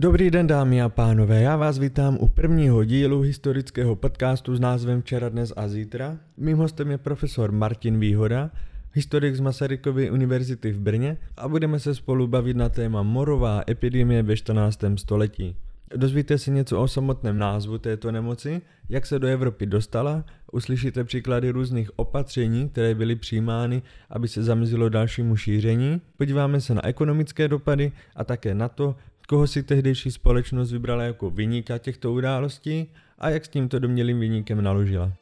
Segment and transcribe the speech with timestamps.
[0.00, 5.02] Dobrý den dámy a pánové, já vás vítám u prvního dílu historického podcastu s názvem
[5.02, 6.18] Včera, dnes a zítra.
[6.36, 8.50] Mým hostem je profesor Martin Výhoda,
[8.92, 14.22] historik z Masarykovy univerzity v Brně a budeme se spolu bavit na téma morová epidemie
[14.22, 14.84] ve 14.
[14.96, 15.56] století.
[15.96, 21.50] Dozvíte si něco o samotném názvu této nemoci, jak se do Evropy dostala, uslyšíte příklady
[21.50, 27.92] různých opatření, které byly přijímány, aby se zamezilo dalšímu šíření, podíváme se na ekonomické dopady
[28.16, 28.96] a také na to,
[29.28, 32.86] koho si tehdejší společnost vybrala jako vyníka těchto událostí
[33.18, 35.12] a jak s tímto domělým vyníkem naložila.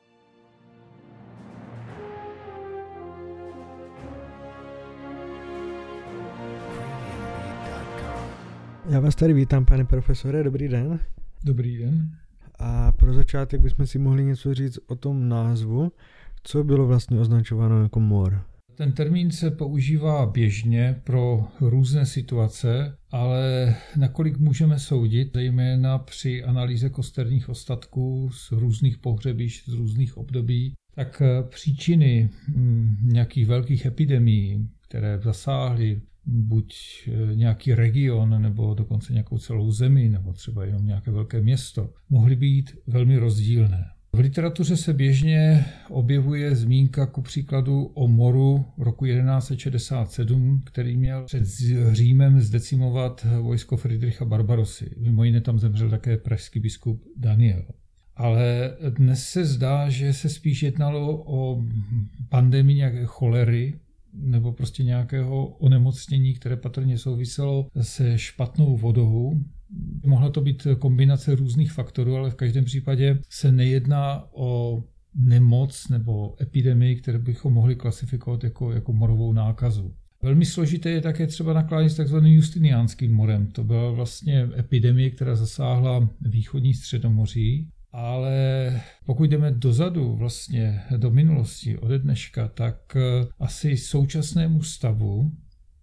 [8.89, 11.01] Já vás tady vítám, pane profesore, dobrý den.
[11.45, 12.11] Dobrý den.
[12.59, 15.93] A pro začátek bychom si mohli něco říct o tom názvu,
[16.43, 18.43] co bylo vlastně označováno jako mor.
[18.75, 26.91] Ten termín se používá běžně pro různé situace, ale nakolik můžeme soudit, zejména při analýze
[26.91, 35.19] kosterních ostatků z různých pohřebišť, z různých období, tak příčiny hm, nějakých velkých epidemií, které
[35.19, 36.75] zasáhly buď
[37.07, 42.37] eh, nějaký region, nebo dokonce nějakou celou zemi, nebo třeba jenom nějaké velké město, mohly
[42.37, 43.85] být velmi rozdílné.
[44.17, 51.45] V literatuře se běžně objevuje zmínka ku příkladu o moru roku 1167, který měl před
[51.93, 54.91] Římem zdecimovat vojsko Friedricha Barbarosy.
[54.99, 57.65] Mimo jiné tam zemřel také pražský biskup Daniel.
[58.17, 61.65] Ale dnes se zdá, že se spíš jednalo o
[62.29, 63.75] pandemii nějaké cholery,
[64.13, 69.41] nebo prostě nějakého onemocnění, které patrně souviselo se špatnou vodou.
[70.07, 74.83] Mohla to být kombinace různých faktorů, ale v každém případě se nejedná o
[75.15, 79.95] nemoc nebo epidemii, které bychom mohli klasifikovat jako, jako morovou nákazu.
[80.23, 83.47] Velmi složité je také třeba nakládání s takzvaným justiniánským morem.
[83.47, 91.79] To byla vlastně epidemie, která zasáhla východní středomoří ale pokud jdeme dozadu, vlastně do minulosti,
[91.79, 92.97] ode dneška, tak
[93.41, 95.33] asi současnému stavu,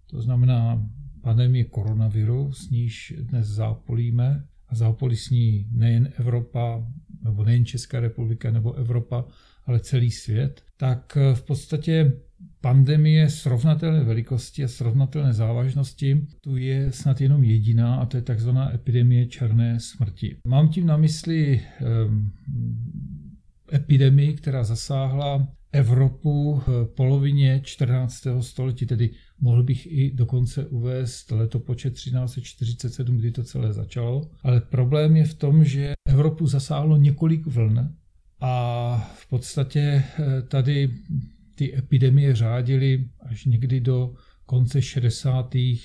[0.08, 0.90] to znamená
[1.30, 6.86] pandemie koronaviru, s níž dnes zápolíme, a zápolí s ní nejen Evropa,
[7.24, 9.26] nebo nejen Česká republika nebo Evropa,
[9.66, 12.14] ale celý svět, tak eh, v podstatě
[12.62, 18.74] pandemie srovnatelné velikosti a srovnatelné závažnosti tu je snad jenom jediná a to je takzvaná
[18.74, 20.38] epidemie černé smrti.
[20.48, 21.62] Mám tím na mysli
[22.08, 22.32] um,
[23.74, 28.28] epidemii, která zasáhla Evropu v polovině 14.
[28.42, 29.10] století, tedy
[29.42, 34.30] mohl bych i dokonce uvést letopočet 1347, kdy to celé začalo.
[34.44, 37.96] Ale problém je v tom, že Evropu zasáhlo několik vln
[38.42, 40.92] a v podstatě eh, tady
[41.56, 44.14] ty epidemie řádily až někdy do
[44.50, 45.56] konce 60.
[45.56, 45.80] Eh,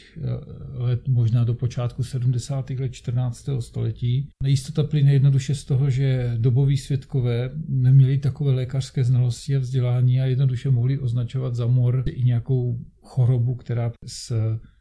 [0.75, 2.71] let, možná do počátku 70.
[2.71, 3.49] let 14.
[3.61, 4.29] století.
[4.43, 10.25] Nejistota plyne jednoduše z toho, že doboví svědkové neměli takové lékařské znalosti a vzdělání a
[10.25, 14.33] jednoduše mohli označovat za mor i nějakou chorobu, která s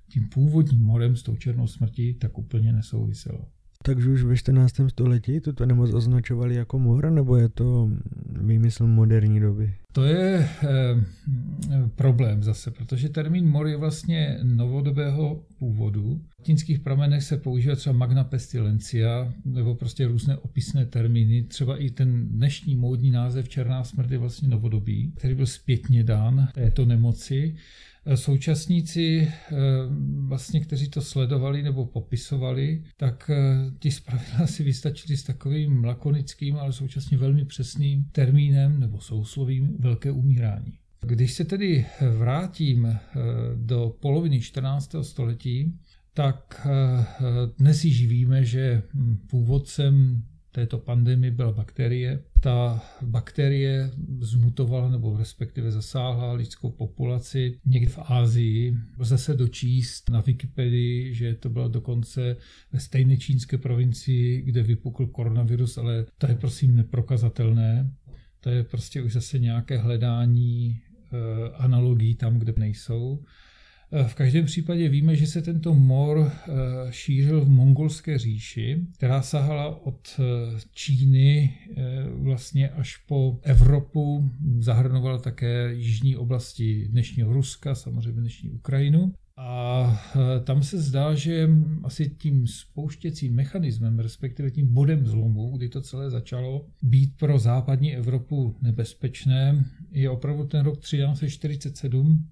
[0.10, 3.48] tím původním morem, s tou černou smrtí, tak úplně nesouvisela.
[3.86, 4.82] Takže už ve 14.
[4.88, 7.90] století tuto nemoc označovali jako mor, nebo je to
[8.42, 9.74] výmysl moderní doby?
[9.92, 10.50] To je e,
[11.96, 16.22] problém zase, protože termín mor je vlastně novodobého původu.
[16.30, 21.44] V latinských pramenech se používá třeba magna pestilencia, nebo prostě různé opisné termíny.
[21.44, 26.48] Třeba i ten dnešní módní název černá smrt je vlastně novodobý, který byl zpětně dán
[26.54, 27.56] této nemoci.
[28.16, 29.56] Současníci, eh,
[30.16, 36.56] vlastně, kteří to sledovali nebo popisovali, tak eh, ti zpravidla si vystačili s takovým lakonickým,
[36.56, 40.74] ale současně velmi přesným termínem nebo souslovím velké umírání.
[41.02, 41.86] Když se tedy
[42.18, 43.00] vrátím eh,
[43.56, 44.96] do poloviny 14.
[45.02, 45.80] století,
[46.16, 46.68] tak
[47.58, 52.20] dnes již víme, že hm, původcem této pandemii byla bakterie.
[52.40, 58.78] Ta bakterie zmutovala nebo respektive zasáhla lidskou populaci někde v Ázii.
[59.00, 62.38] Lze se dočíst na Wikipedii, že to bylo dokonce
[62.72, 67.92] ve stejné čínské provincii, kde vypukl koronavirus, ale to je prosím neprokazatelné.
[68.40, 71.18] To je prostě už zase nějaké hledání eh,
[71.56, 73.24] analogií tam, kde nejsou.
[73.96, 76.52] Eh, v každém případě víme, že se tento mor eh,
[76.90, 80.24] šířil v mongolské říši, která sahala od eh,
[80.74, 81.58] Číny
[82.14, 84.30] vlastně až po Evropu,
[84.60, 89.14] zahrnovala také jižní oblasti dnešního Ruska, samozřejmě dnešní Ukrajinu.
[89.38, 90.04] A
[90.44, 91.50] tam se zdá, že
[91.84, 97.96] asi tím spouštěcím mechanismem, respektive tím bodem zlomu, kdy to celé začalo být pro západní
[97.96, 102.28] Evropu nebezpečné, je opravdu ten rok 1347,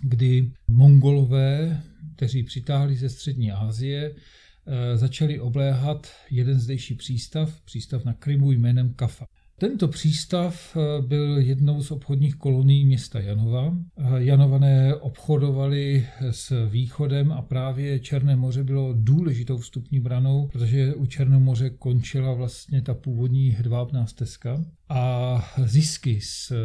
[0.00, 1.82] kdy Mongolové,
[2.16, 4.14] kteří přitáhli ze střední Asie,
[4.94, 9.26] začali obléhat jeden zdejší přístav, přístav na Krymu jménem Kafa.
[9.60, 13.76] Tento přístav eh, byl jednou z obchodních kolonií města Janova.
[13.98, 21.06] Eh, Janované obchodovali s východem a právě Černé moře bylo důležitou vstupní branou, protože u
[21.06, 26.56] Černého moře končila vlastně ta původní hedvábná stezka a zisky z eh,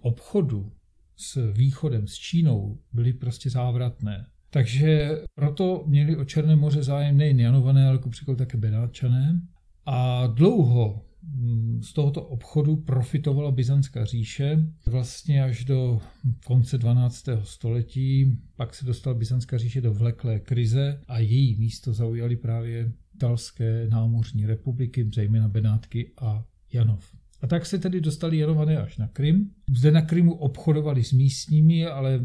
[0.00, 0.72] obchodu
[1.20, 4.26] s východem, s Čínou byly prostě závratné.
[4.50, 9.40] Takže proto měli o Černé moře zájem nejen Janované, ale jako také Benátčané.
[9.86, 16.00] A dlouho Mm, z tohoto obchodu profitovala Byzantská říše vlastně až do
[16.44, 17.24] konce 12.
[17.42, 18.38] století.
[18.56, 24.46] Pak se dostala Byzantská říše do vleklé krize a její místo zaujaly právě italské námořní
[24.46, 27.19] republiky, zejména Benátky a Janov.
[27.42, 29.50] A tak se tedy dostali Janované až na Krym.
[29.76, 32.20] Zde na Krymu obchodovali s místními, ale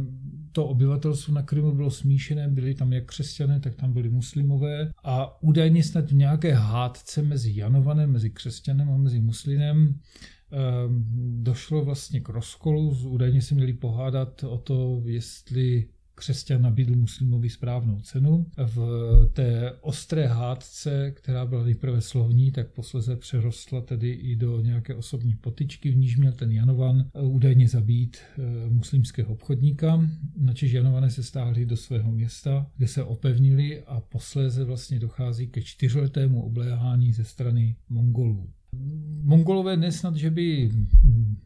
[0.52, 5.44] to obyvatelstvo na Krymu bylo smíšené, byli tam jak křesťané, tak tam byli muslimové a
[5.44, 10.00] údajně snad v nějaké hádce mezi Janovanem, mezi křesťanem a mezi muslimem
[10.52, 11.06] ehm,
[11.44, 12.98] došlo vlastně k rozkolu.
[13.10, 18.46] Údajně se měli pohádat o to, jestli křesťan nabídl muslimovi správnou cenu.
[18.58, 18.80] V
[19.34, 25.36] té ostré hádce, která byla nejprve slovní, tak posleze přerostla tedy i do nějaké osobní
[25.36, 30.10] potyčky, v níž měl ten Janovan údajně zabít eh, muslimského obchodníka.
[30.38, 35.62] Načež Janované se stáhli do svého města, kde se opevnili a posléze vlastně dochází ke
[35.62, 38.50] čtyřletému obléhání ze strany Mongolů.
[39.24, 40.72] Mongolové nesnad, že by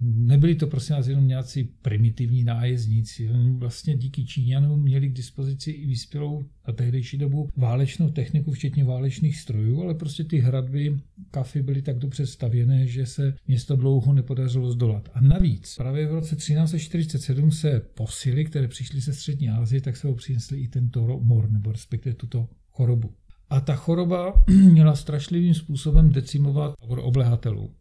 [0.02, 3.30] nebyli to prosím nás jenom nějací primitivní nájezdníci.
[3.30, 8.84] Oni vlastně díky Číňanům měli k dispozici i vyspělou na tehdejší dobu válečnou techniku, včetně
[8.84, 11.00] válečných strojů, ale prostě ty hradby
[11.32, 15.10] kafy byly tak dobře stavěné, že se město dlouho nepodařilo zdolat.
[15.14, 20.08] A navíc právě v roce 1347 se posily, které přišly ze střední Asie, tak se
[20.08, 23.14] ho přinesli i tento mor, nebo respektive tuto chorobu.
[23.50, 27.74] A ta choroba měla strašlivým způsobem decimovat oblehatelů.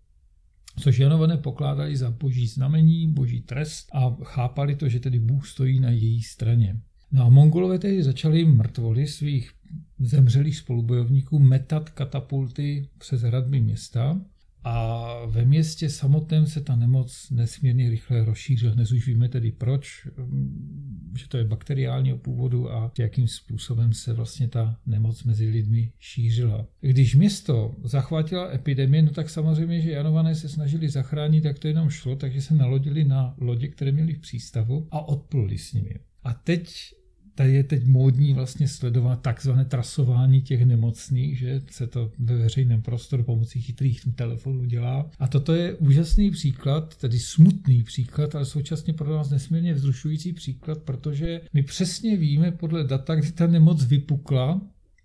[0.80, 5.80] Což Janované pokládali za boží znamení, boží trest a chápali to, že tedy Bůh stojí
[5.80, 6.80] na její straně.
[7.12, 9.50] No a Mongolové tedy začali mrtvoli svých
[9.98, 14.20] zemřelých spolubojovníků metat katapulty přes hradby města
[14.64, 18.74] a ve městě samotném se ta nemoc nesmírně rychle rozšířila.
[18.74, 24.12] Dnes už víme tedy proč, mm, že to je bakteriálního původu a jakým způsobem se
[24.12, 26.66] vlastně ta nemoc mezi lidmi šířila.
[26.80, 31.90] Když město zachvátila epidemie, no tak samozřejmě, že Janované se snažili zachránit, jak to jenom
[31.90, 35.94] šlo, takže se nalodili na lodě, které měli v přístavu a odpluli s nimi.
[36.24, 36.94] A teď
[37.38, 42.82] tady je teď módní vlastně sledovat takzvané trasování těch nemocných, že se to ve veřejném
[42.82, 45.10] prostoru pomocí chytrých telefonů dělá.
[45.18, 50.78] A toto je úžasný příklad, tedy smutný příklad, ale současně pro nás nesmírně vzrušující příklad,
[50.78, 54.60] protože my přesně víme podle data, kdy ta nemoc vypukla,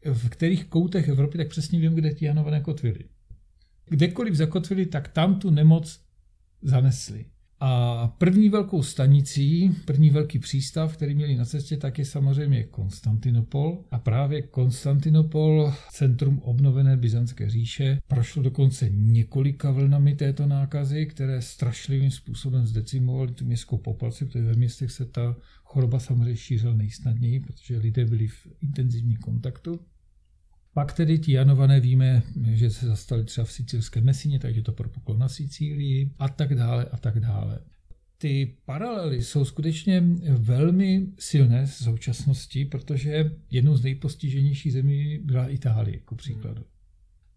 [0.05, 3.05] v kterých koutech Evropy, tak přesně vím, kde ti Janové kotvily.
[3.89, 5.99] Kdekoliv zakotvili, tak tam tu nemoc
[6.61, 7.25] zanesli.
[7.65, 13.83] A první velkou stanicí, první velký přístav, který měli na cestě, tak je samozřejmě Konstantinopol.
[13.91, 22.11] A právě Konstantinopol, centrum obnovené Byzantské říše, prošlo dokonce několika vlnami této nákazy, které strašlivým
[22.11, 27.77] způsobem zdecimovaly tu městskou populaci, protože ve městech se ta choroba samozřejmě šířila nejsnadněji, protože
[27.77, 29.79] lidé byli v intenzivním kontaktu.
[30.73, 35.17] Pak tedy ti Janované víme, že se zastali třeba v sicilské Mesině, takže to propuklo
[35.17, 37.59] na Sicílii a tak dále a tak dále.
[38.17, 45.95] Ty paralely jsou skutečně velmi silné z současnosti, protože jednou z nejpostiženějších zemí byla Itálie,
[45.97, 46.63] jako příkladu.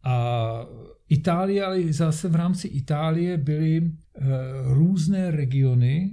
[0.03, 0.67] A
[1.09, 4.23] Itálie, ale zase v rámci Itálie byly eh,
[4.63, 6.11] různé regiony,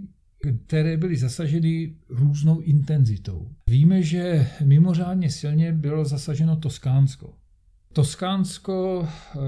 [0.66, 3.48] které byly zasaženy různou intenzitou.
[3.68, 7.34] Víme, že mimořádně silně bylo zasaženo Toskánsko.
[7.94, 9.40] Toskánsko eh,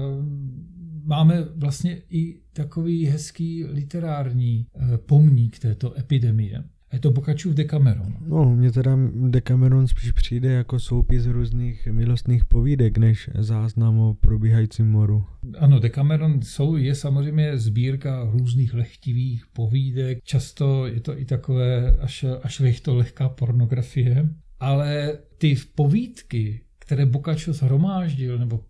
[1.04, 6.64] máme vlastně i takový hezký literární eh, pomník této epidemie.
[6.92, 8.16] Je to Bokačův Decameron.
[8.26, 14.90] No, mně teda Decameron spíš přijde jako soupis různých milostných povídek, než záznam o probíhajícím
[14.90, 15.24] moru.
[15.58, 20.18] Ano, Decameron jsou, je samozřejmě sbírka různých lehtivých povídek.
[20.24, 24.28] Často je to i takové až, až to lehká pornografie.
[24.60, 28.64] Ale ty povídky, které Boccaccio zhromáždil nebo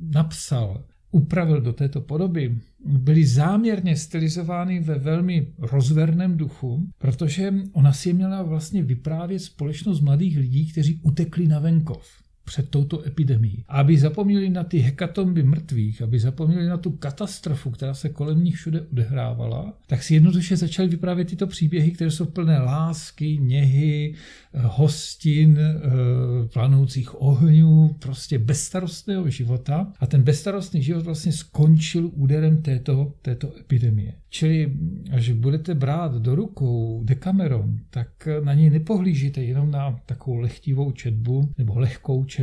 [0.00, 0.84] napsal,
[1.16, 8.42] upravil do této podoby, byly záměrně stylizovány ve velmi rozverném duchu, protože ona si měla
[8.42, 12.25] vlastně vyprávět společnost mladých lidí, kteří utekli na venkov.
[12.46, 13.64] Před touto epidemií.
[13.68, 18.54] Aby zapomněli na ty hekatomby mrtvých, aby zapomněli na tu katastrofu, která se kolem nich
[18.54, 24.14] všude odehrávala, tak si jednoduše začali vyprávět tyto příběhy, které jsou plné lásky, něhy,
[24.52, 29.92] hostin, eh, planoucích ohňů, prostě bezstarostného života.
[30.00, 34.12] A ten bezstarostný život vlastně skončil úderem této, této epidemie.
[34.28, 34.72] Čili
[35.12, 41.50] až budete brát do rukou Decameron, tak na něj nepohlížíte jenom na takovou lehtivou četbu
[41.58, 42.35] nebo lehkou četbu,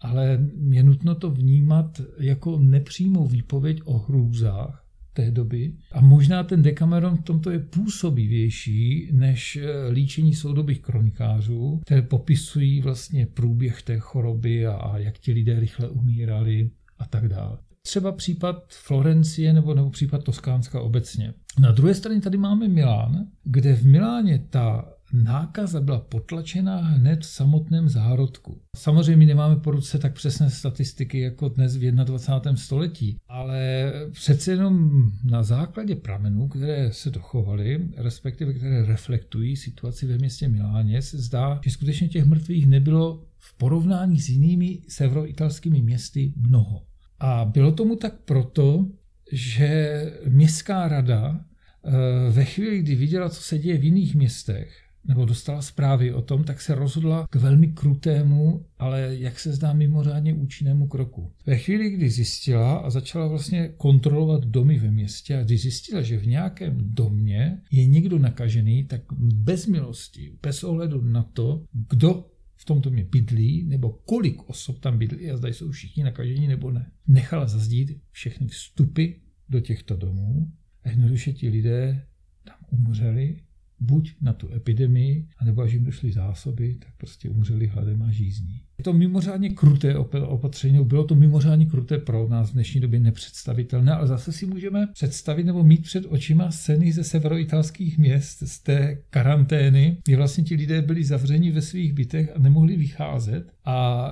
[0.00, 5.72] ale je nutno to vnímat jako nepřímou výpověď o hrůzách té doby.
[5.92, 9.58] A možná ten Decameron v tomto je působivější než
[9.90, 16.70] líčení soudobých kronikářů, které popisují vlastně průběh té choroby a jak ti lidé rychle umírali
[16.98, 21.34] a tak dále třeba případ Florencie nebo, nebo případ Toskánska obecně.
[21.58, 27.26] Na druhé straně tady máme Milán, kde v Miláně ta nákaza byla potlačena hned v
[27.26, 28.60] samotném zárodku.
[28.76, 32.56] Samozřejmě nemáme po ruce tak přesné statistiky jako dnes v 21.
[32.56, 40.18] století, ale přece jenom na základě pramenů, které se dochovaly, respektive které reflektují situaci ve
[40.18, 46.32] městě Miláně, se zdá, že skutečně těch mrtvých nebylo v porovnání s jinými severoitalskými městy
[46.36, 46.82] mnoho.
[47.18, 48.86] A bylo tomu tak proto,
[49.32, 51.40] že městská rada
[51.84, 51.90] eh,
[52.30, 56.44] ve chvíli, kdy viděla, co se děje v jiných městech, nebo dostala zprávy o tom,
[56.44, 61.32] tak se rozhodla k velmi krutému, ale jak se zdá mimořádně účinnému kroku.
[61.46, 66.18] Ve chvíli, kdy zjistila a začala vlastně kontrolovat domy ve městě a když zjistila, že
[66.18, 72.26] v nějakém domě je někdo nakažený, tak bez milosti, bez ohledu na to, kdo
[72.56, 76.70] v tom domě bydlí, nebo kolik osob tam bydlí a zda jsou všichni nakažení nebo
[76.70, 76.90] ne.
[77.08, 79.06] Nechala zazdít všechny vstupy
[79.48, 80.52] do těchto domů
[80.84, 82.06] a jednoduše ti lidé
[82.44, 83.36] tam umřeli
[83.80, 88.60] buď na tu epidemii, anebo až jim došly zásoby, tak prostě umřeli hladem a žízní.
[88.78, 93.92] Je to mimořádně kruté opatření, bylo to mimořádně kruté pro nás v dnešní době nepředstavitelné,
[93.92, 98.98] ale zase si můžeme představit nebo mít před očima scény ze severoitalských měst, z té
[99.10, 103.52] karantény, kdy vlastně ti lidé byli zavřeni ve svých bytech a nemohli vycházet.
[103.64, 104.10] A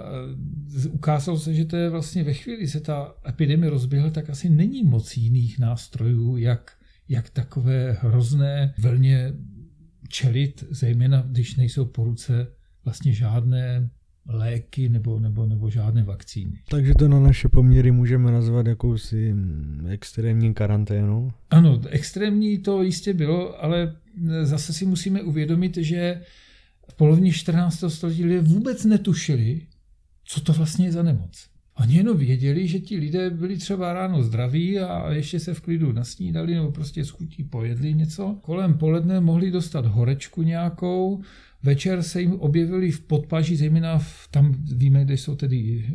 [0.84, 4.50] e, ukázalo se, že to je vlastně ve chvíli, se ta epidemie rozběhla, tak asi
[4.50, 9.32] není moc jiných nástrojů, jak jak takové hrozné vlně
[10.08, 12.46] čelit, zejména když nejsou po ruce
[12.84, 13.90] vlastně žádné
[14.28, 16.52] léky nebo, nebo, nebo žádné vakcíny.
[16.70, 19.34] Takže to na naše poměry můžeme nazvat jakousi
[19.88, 21.32] extrémní karanténou?
[21.50, 23.96] Ano, extrémní to jistě bylo, ale
[24.42, 26.20] zase si musíme uvědomit, že
[26.90, 27.84] v polovině 14.
[27.88, 29.60] století lidé vůbec netušili,
[30.24, 31.48] co to vlastně je za nemoc.
[31.80, 35.92] Oni jenom věděli, že ti lidé byli třeba ráno zdraví a ještě se v klidu
[35.92, 38.38] nasnídali nebo prostě s chutí pojedli něco.
[38.40, 41.22] Kolem poledne mohli dostat horečku nějakou,
[41.62, 45.92] Večer se jim objevili v podpaží, zejména v, tam víme, kde jsou tedy e,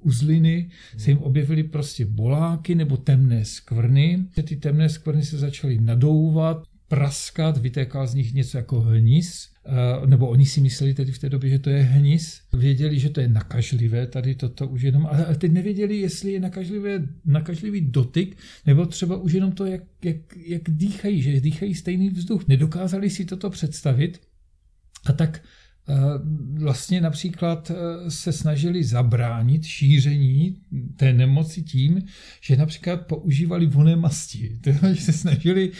[0.00, 4.24] uzliny, se jim objevily prostě boláky nebo temné skvrny.
[4.44, 10.28] Ty temné skvrny se začaly nadouvat, praskat, vytékal z nich něco jako hnis, eh, nebo
[10.28, 13.28] oni si mysleli tedy v té době, že to je hnis, věděli, že to je
[13.28, 18.36] nakažlivé, tady toto už jenom, ale teď nevěděli, jestli je nakažlivé, nakažlivý dotyk,
[18.66, 22.48] nebo třeba už jenom to, jak, jak, jak dýchají, že dýchají stejný vzduch.
[22.48, 24.20] Nedokázali si toto představit
[25.06, 25.42] a tak
[26.58, 30.56] vlastně například eh, se snažili zabránit šíření
[30.96, 32.02] té nemoci tím,
[32.40, 34.58] že například používali voné masti.
[34.92, 35.70] že se snažili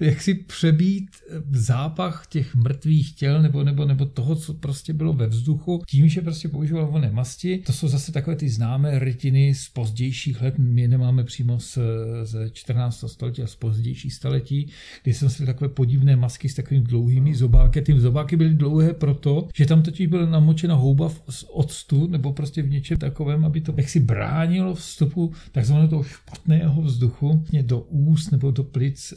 [0.00, 5.26] jaksi přebít eh, zápach těch mrtvých těl nebo, nebo, nebo toho, co prostě bylo ve
[5.26, 7.58] vzduchu, tím, že prostě používali voné masti.
[7.66, 10.54] To jsou zase takové ty známé rytiny z pozdějších let.
[10.58, 11.78] My nemáme přímo z,
[12.22, 13.04] z 14.
[13.06, 14.70] století a z pozdějších století,
[15.02, 17.82] kdy jsem si takové podivné masky s takovými dlouhými zobáky.
[17.82, 22.62] Ty zobáky byly dlouhé proto, že tam totiž byla namočena houba z octu nebo prostě
[22.62, 28.50] v něčem takovém, aby to jaksi bránilo vstupu takzvaného toho špatného vzduchu do úst nebo
[28.50, 29.16] do plic e,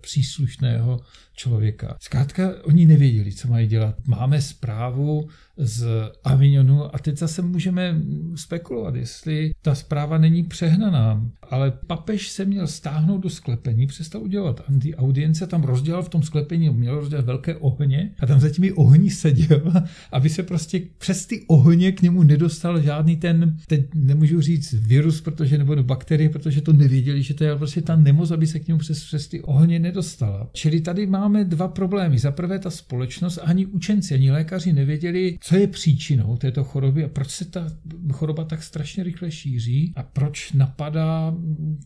[0.00, 1.00] příslušného
[1.40, 1.96] člověka.
[2.00, 3.94] Zkrátka, oni nevěděli, co mají dělat.
[4.06, 5.86] Máme zprávu z
[6.24, 8.00] Avignonu a teď zase můžeme
[8.34, 11.30] spekulovat, jestli ta zpráva není přehnaná.
[11.50, 14.60] Ale papež se měl stáhnout do sklepení, přestal udělat
[14.94, 19.10] audience, tam rozdělal v tom sklepení, měl rozdělat velké ohně a tam za těmi ohni
[19.10, 19.72] seděl,
[20.12, 25.20] aby se prostě přes ty ohně k němu nedostal žádný ten, teď nemůžu říct virus,
[25.20, 28.68] protože nebo bakterie, protože to nevěděli, že to je prostě ta nemoc, aby se k
[28.68, 30.50] němu přes, přes ty ohně nedostala.
[30.52, 32.18] Čili tady máme dva problémy.
[32.18, 37.08] Za prvé ta společnost, ani učenci, ani lékaři nevěděli, co je příčinou této choroby a
[37.08, 37.66] proč se ta
[38.12, 39.49] choroba tak strašně rychle šíří
[39.96, 41.34] a proč napadá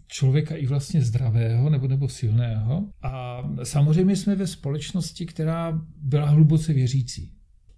[0.06, 2.88] člověka i vlastně zdravého nebo, nebo silného.
[3.02, 7.32] A samozřejmě jsme ve společnosti, která byla hluboce věřící.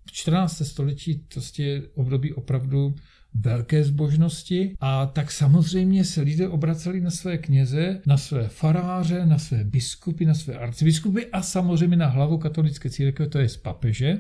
[0.06, 0.62] v 14.
[0.64, 2.94] století to je období opravdu
[3.34, 9.38] velké zbožnosti a tak samozřejmě se lidé obraceli na své kněze, na své faráře, na
[9.38, 14.18] své biskupy, na své arcibiskupy a samozřejmě na hlavu katolické církve, to je z papeže,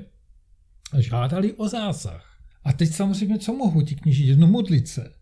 [0.92, 2.36] a žádali o zásah.
[2.64, 4.26] A teď samozřejmě, co mohou ti kněží?
[4.26, 5.12] Jedno modlit se.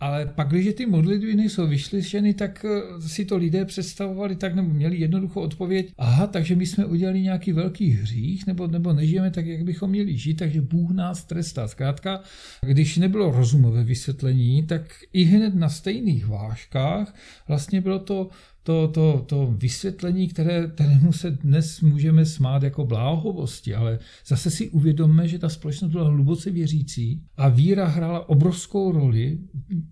[0.00, 4.68] Ale pak, když ty modlitby nejsou vyšlyšeny, tak eh, si to lidé představovali tak, nebo
[4.68, 9.46] měli jednoduchou odpověď, aha, takže my jsme udělali nějaký velký hřích, nebo, nebo nežijeme tak,
[9.46, 11.68] jak bychom měli žít, takže Bůh nás trestá.
[11.68, 12.20] Zkrátka,
[12.60, 14.82] když nebylo rozumové vysvětlení, tak
[15.12, 17.14] i hned na stejných vážkách
[17.48, 18.28] vlastně bylo to
[18.64, 24.70] to, to, to vysvětlení, které, kterému se dnes můžeme smát jako bláhovosti, ale zase si
[24.70, 29.38] uvědomme, že ta společnost byla hluboce věřící a víra hrála obrovskou roli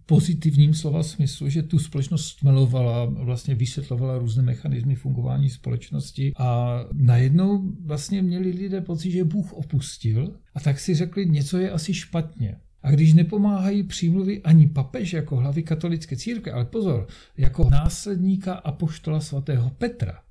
[0.06, 7.72] pozitivním slova smyslu, že tu společnost stmelovala, vlastně vysvětlovala různé mechanizmy fungování společnosti a najednou
[7.84, 12.56] vlastně měli lidé pocit, že Bůh opustil a tak si řekli, něco je asi špatně.
[12.82, 19.20] A když nepomáhají přímluvy ani papež jako hlavy katolické církve, ale pozor, jako následníka apoštola
[19.20, 20.22] svatého Petra,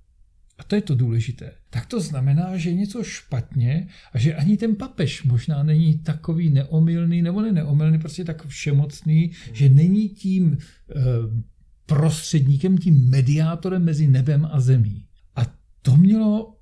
[0.58, 4.76] a to je to důležité, tak to znamená, že něco špatně a že ani ten
[4.76, 10.96] papež možná není takový neomylný, nebo ne neomylný, prostě tak všemocný, že není tím e,
[11.86, 15.06] prostředníkem, tím mediátorem mezi nebem a zemí.
[15.36, 15.42] A
[15.82, 16.61] to mělo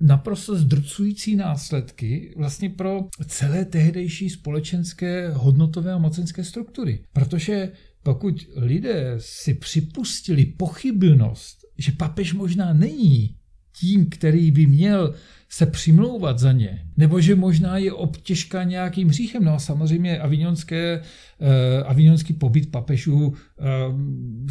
[0.00, 7.04] naprosto zdrcující následky vlastně pro celé tehdejší společenské hodnotové a mocenské struktury.
[7.12, 7.72] Protože
[8.02, 13.36] pokud lidé si připustili pochybnost, že papež možná není
[13.80, 15.14] tím, který by měl
[15.48, 19.44] se přimlouvat za ně, nebo že možná je obtěžka nějakým hříchem.
[19.44, 21.46] No a samozřejmě avignonské, uh,
[21.90, 23.34] avignonský pobyt papežů uh,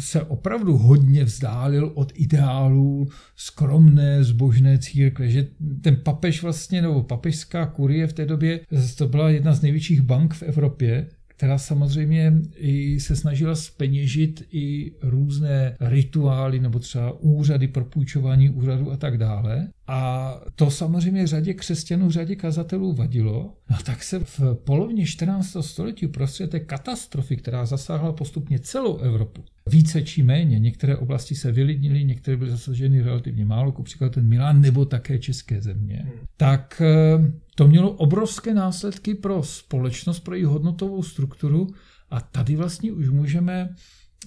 [0.00, 5.46] se opravdu hodně vzdálil od ideálů skromné, zbožné církve, že
[5.80, 8.60] ten papež vlastně, nebo papežská kurie v té době,
[8.98, 14.92] to byla jedna z největších bank v Evropě, která samozřejmě i se snažila speněžit i
[15.02, 19.68] různé rituály nebo třeba úřady pro půjčování úřadu a tak dále.
[19.86, 23.52] A to samozřejmě řadě křesťanů, řadě kazatelů vadilo.
[23.70, 25.56] No tak se v polovině 14.
[25.60, 31.52] století prostřed té katastrofy, která zasáhla postupně celou Evropu, více či méně, některé oblasti se
[31.52, 36.12] vylidnily, některé byly zasaženy relativně málo, jako příklad ten Milán nebo také české země, hmm.
[36.36, 41.74] tak eh, to mělo obrovské následky pro společnost, pro její hodnotovou strukturu
[42.10, 43.74] a tady vlastně už můžeme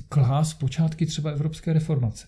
[0.10, 2.28] klást počátky třeba evropské reformace.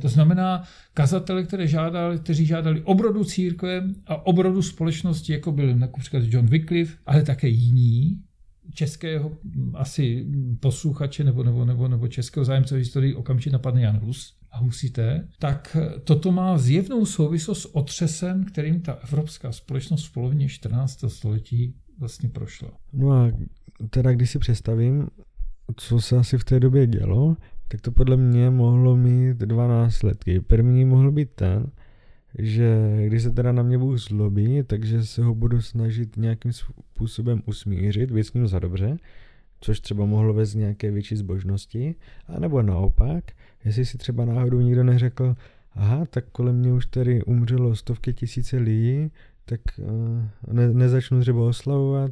[0.00, 0.62] To znamená
[0.94, 6.96] kazatele, které žádali, kteří žádali obrodu církve a obrodu společnosti, jako byl například John Wycliffe,
[7.06, 8.22] ale také jiní,
[8.74, 9.32] českého
[9.74, 10.26] asi
[10.60, 15.76] posluchače nebo, nebo, nebo, nebo českého zájemce historii okamžitě napadne Jan Hus a Husité, tak
[16.04, 21.04] toto má zjevnou souvislost s otřesem, kterým ta evropská společnost v polovině 14.
[21.08, 22.70] století vlastně prošla.
[22.92, 23.32] No a
[23.90, 25.08] teda když si představím,
[25.76, 27.36] co se asi v té době dělo,
[27.68, 30.40] tak to podle mě mohlo mít dva následky.
[30.40, 31.66] První mohl být ten,
[32.38, 37.42] že když se teda na mě Bůh zlobí, takže se ho budu snažit nějakým způsobem
[37.46, 38.96] usmířit, věcním za dobře,
[39.60, 41.94] což třeba mohlo vést nějaké větší zbožnosti,
[42.26, 43.24] a nebo naopak,
[43.64, 45.36] jestli si třeba náhodou nikdo neřekl,
[45.72, 49.10] aha, tak kolem mě už tady umřelo stovky tisíce lidí,
[49.44, 52.10] tak uh, ne, nezačnu třeba oslavovat,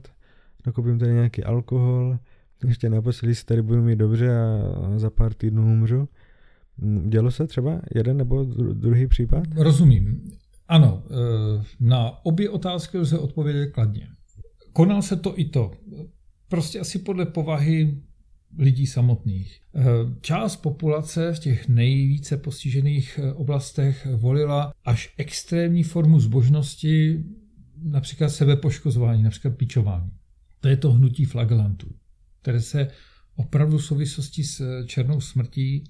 [0.66, 2.18] nakupím tady nějaký alkohol,
[2.66, 6.08] ještě naposledy si tady budu mít dobře a za pár týdnů umřu.
[7.08, 9.44] Dělo se třeba jeden nebo druhý případ?
[9.56, 10.22] Rozumím.
[10.68, 14.08] Ano, eh, na obě otázky lze odpovědět kladně.
[14.72, 15.70] Konal se to i to.
[16.48, 18.02] Prostě asi podle povahy
[18.58, 19.60] lidí samotných.
[19.74, 19.82] Eh,
[20.20, 27.24] část populace v těch nejvíce postižených eh, oblastech volila až extrémní formu zbožnosti,
[27.82, 30.10] například sebepoškozování, například pičování.
[30.60, 31.88] To je to hnutí flagelantů,
[32.42, 32.88] které se
[33.36, 35.84] opravdu v souvislosti s černou smrtí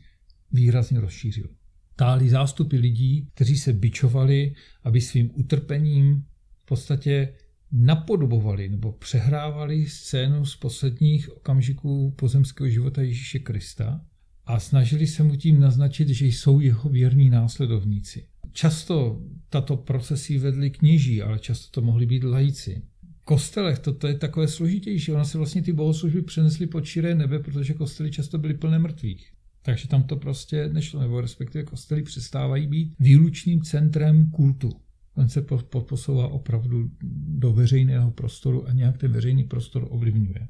[0.53, 1.49] výrazně rozšířilo.
[1.97, 6.25] Táhli zástupy lidí, kteří se bičovali, aby svým utrpením
[6.63, 7.35] v podstatě
[7.73, 14.01] napodobovali nebo přehrávali scénu z posledních okamžiků pozemského života Ježíše Krista
[14.47, 18.27] a snažili se mu tím naznačit, že jsou jeho věrní následovníci.
[18.53, 22.83] Často tato procesy vedly kněží, ale často to mohli být lajíci.
[23.23, 25.13] V kostelech to, to je takové složitější.
[25.13, 29.33] Ona se vlastně ty bohoslužby přenesly pod širé nebe, protože kostely často byly plné mrtvých.
[29.63, 34.71] Takže tam to prostě nešlo, nebo respektive kostely přestávají být výlučným centrem kultu.
[35.15, 35.47] On se
[35.89, 36.91] posouvá opravdu
[37.29, 40.49] do veřejného prostoru a nějak ten veřejný prostor ovlivňuje.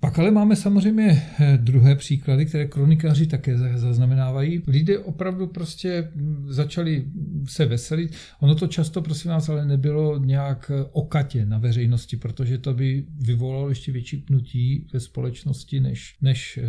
[0.00, 4.62] Pak ale máme samozřejmě eh, druhé příklady, které kronikáři také zaznamenávají.
[4.66, 7.04] Lidé opravdu prostě hm, začali
[7.48, 8.12] se veselit.
[8.40, 13.04] Ono to často, prosím vás, ale nebylo nějak eh, okatě na veřejnosti, protože to by
[13.20, 16.66] vyvolalo ještě větší pnutí ve společnosti, než, než eh,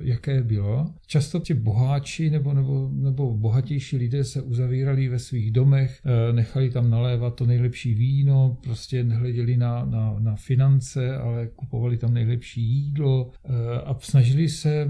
[0.00, 0.94] jaké bylo.
[1.06, 6.00] Často ti boháči nebo, nebo, nebo bohatější lidé se uzavírali ve svých domech,
[6.32, 12.14] nechali tam nalévat to nejlepší víno, prostě nehleděli na, na, na finance, ale kupovali tam
[12.14, 14.88] nejlepší nejlepší jídlo eh, a snažili se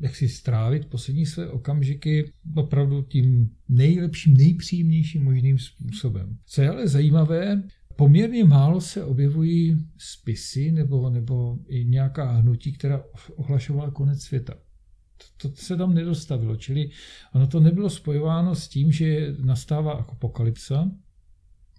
[0.00, 6.38] jak si strávit poslední své okamžiky opravdu tím nejlepším, nejpříjemnějším možným způsobem.
[6.46, 7.62] Co je ale zajímavé,
[7.96, 13.02] poměrně málo se objevují spisy nebo, nebo i nějaká hnutí, která
[13.36, 14.54] ohlašovala konec světa.
[15.42, 16.90] To, to se tam nedostavilo, čili
[17.34, 20.90] ono to nebylo spojováno s tím, že nastává apokalypsa,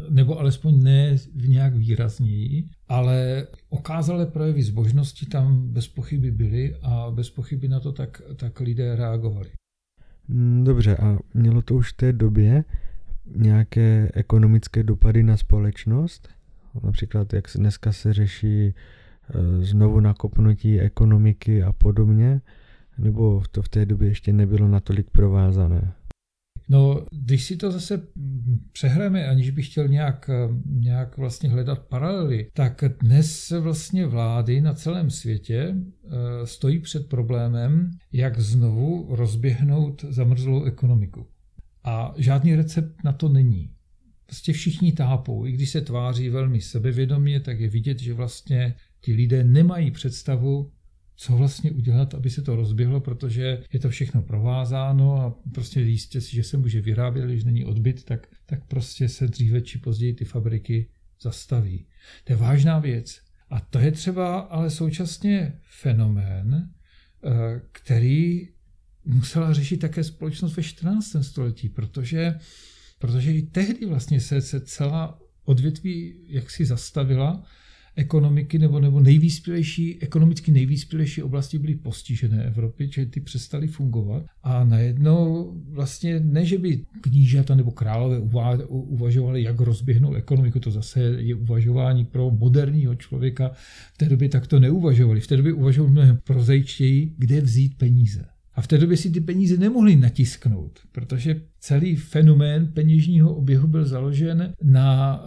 [0.10, 7.12] nebo alespoň ne v nějak výrazněji, ale okázalé projevy zbožnosti tam bez pochyby byly a
[7.12, 9.49] bez pochyby na to tak, tak lidé reagovali.
[10.27, 12.63] Mm, dobře, a mělo to už v té době
[13.36, 16.29] nějaké ekonomické dopady na společnost?
[16.84, 18.73] Například, jak dneska se řeší eh,
[19.62, 22.41] znovu nakopnutí ekonomiky a podobně?
[22.97, 25.93] Nebo to v té době ještě nebylo natolik provázané?
[26.69, 28.08] No, když si to zase
[28.71, 30.30] přehráme, aniž bych chtěl nějak,
[30.65, 36.10] nějak vlastně hledat paralely, tak dnes vlastně vlády na celém světě eh,
[36.47, 41.28] stojí před problémem, jak znovu rozběhnout zamrzlou ekonomiku.
[41.84, 43.69] A žádný recept na to není.
[44.25, 49.13] Prostě všichni tápou, i když se tváří velmi sebevědomě, tak je vidět, že vlastně ti
[49.13, 50.71] lidé nemají představu,
[51.15, 56.21] co vlastně udělat, aby se to rozběhlo, protože je to všechno provázáno a prostě jistě
[56.21, 60.13] si, že se může vyrábět, když není odbyt, tak, tak prostě se dříve či později
[60.13, 60.89] ty fabriky
[61.21, 61.88] zastaví.
[62.23, 63.21] To je vážná věc.
[63.49, 66.69] A to je třeba ale současně fenomén,
[67.23, 68.47] eh, který
[69.06, 71.23] musela řešit také společnost ve 14.
[71.23, 72.39] století, protože,
[72.99, 77.43] protože i tehdy vlastně se, se celá odvětví jaksi zastavila
[77.95, 84.25] ekonomiky nebo, nebo nejvýspělejší, ekonomicky nejvýspělejší oblasti byly postižené Evropy, že ty přestaly fungovat.
[84.43, 88.19] A najednou vlastně ne, že by knížata nebo králové
[88.67, 93.51] uvažovali, jak rozběhnout ekonomiku, to zase je uvažování pro moderního člověka,
[93.93, 98.25] v té době tak to neuvažovali, v té době uvažovali mnohem prozejčtěji, kde vzít peníze.
[98.56, 103.86] A v té době si ty peníze nemohli natisknout, protože celý fenomén peněžního oběhu byl
[103.86, 105.22] založen na,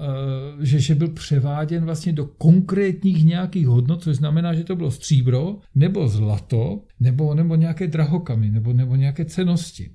[0.61, 4.91] eh, že, že byl převáděn vlastně do konkrétních nějakých hodnot, což znamená, že to bylo
[4.91, 9.91] stříbro, nebo zlato, nebo, nebo nějaké drahokamy, nebo, nebo nějaké cenosti.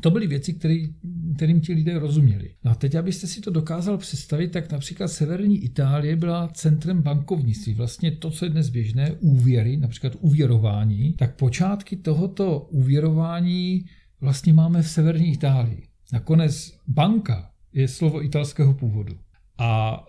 [0.00, 0.94] To byly věci, který,
[1.36, 2.54] kterým ti lidé rozuměli.
[2.64, 7.74] No a teď, abyste si to dokázal představit, tak například severní Itálie byla centrem bankovnictví.
[7.74, 13.84] Vlastně to, co je dnes běžné, úvěry, například úvěrování, tak počátky tohoto úvěrování
[14.20, 15.82] vlastně máme v severní Itálii.
[16.12, 19.14] Nakonec banka je slovo italského původu.
[19.58, 20.04] A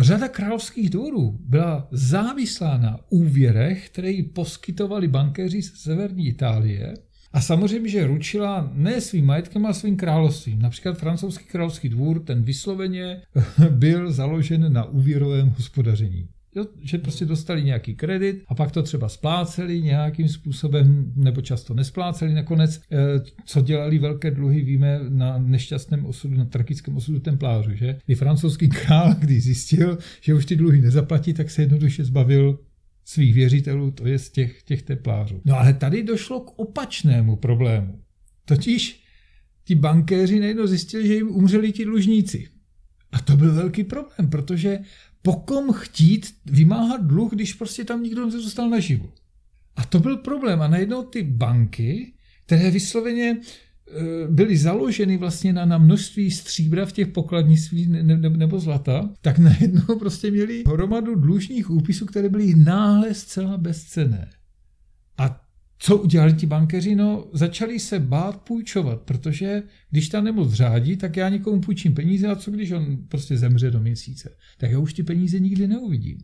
[0.00, 6.94] e, řada královských dvorů byla závislá na úvěrech, které ji poskytovali bankéři z severní Itálie
[7.36, 10.62] a samozřejmě, že ručila ne svým majetkem, ale svým královstvím.
[10.62, 13.22] Například francouzský královský dvůr, ten vysloveně
[13.70, 16.28] byl založen na úvěrovém hospodaření.
[16.54, 21.74] Jo, že prostě dostali nějaký kredit a pak to třeba spláceli nějakým způsobem, nebo často
[21.74, 22.80] nespláceli nakonec.
[22.92, 22.96] Eh,
[23.44, 27.98] co dělali velké dluhy, víme na nešťastném osudu, na tragickém osudu templářů, že?
[28.08, 32.58] I francouzský král, když zjistil, že už ty dluhy nezaplatí, tak se jednoduše zbavil
[33.08, 35.40] svých věřitelů, to je z těch, těch teplářů.
[35.44, 38.02] No ale tady došlo k opačnému problému.
[38.44, 39.04] Totiž
[39.64, 42.48] ti bankéři najednou zjistili, že jim umřeli ti dlužníci.
[43.12, 44.78] A to byl velký problém, protože
[45.22, 49.12] pokom chtít vymáhat dluh, když prostě tam nikdo nezůstal naživu.
[49.76, 50.62] A to byl problém.
[50.62, 52.12] A najednou ty banky,
[52.46, 53.40] které vysloveně
[54.30, 59.38] byly založeny vlastně na, na množství stříbra v těch pokladnictví ne, ne, nebo zlata, tak
[59.38, 64.30] najednou prostě měli hromadu dlužních úpisů, které byly náhle zcela bezcené.
[65.18, 65.46] A
[65.78, 66.94] co udělali ti bankeři?
[66.94, 72.28] No, začali se bát půjčovat, protože když ta nemoc řádí, tak já někomu půjčím peníze
[72.28, 74.36] a co když on prostě zemře do měsíce?
[74.58, 76.18] Tak já už ty peníze nikdy neuvidím.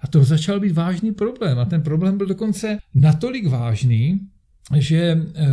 [0.00, 1.58] A to začal být vážný problém.
[1.58, 4.20] A ten problém byl dokonce natolik vážný,
[4.76, 5.46] že eh,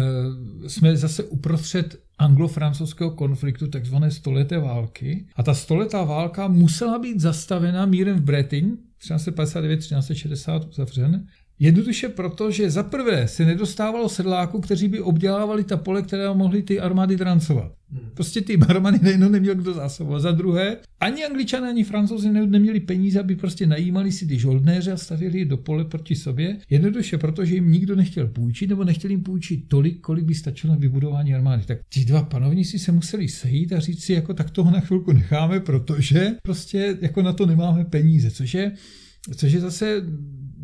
[0.69, 5.27] jsme zase uprostřed anglo-francouzského konfliktu, takzvané stoleté války.
[5.35, 11.27] A ta stoletá válka musela být zastavena mírem v Bretagne, 1359-1360 uzavřen,
[11.59, 16.63] Jednoduše proto, že za prvé se nedostávalo sedláků, kteří by obdělávali ta pole, která mohly
[16.63, 17.71] ty armády drancovat.
[17.89, 18.09] Hmm.
[18.13, 20.21] Prostě ty armády nejenom neměl kdo zásobovat.
[20.21, 24.97] Za druhé, ani angličané, ani francouzi neměli peníze, aby prostě najímali si ty žoldnéře a
[24.97, 26.57] stavěli je do pole proti sobě.
[26.69, 30.73] Jednoduše proto, že jim nikdo nechtěl půjčit, nebo nechtěl jim půjčit tolik, kolik by stačilo
[30.73, 31.63] na vybudování armády.
[31.65, 35.11] Tak ti dva panovníci se museli sejít a říct si, jako tak toho na chvilku
[35.11, 38.71] necháme, protože prostě jako na to nemáme peníze, což je
[39.35, 40.03] Což je zase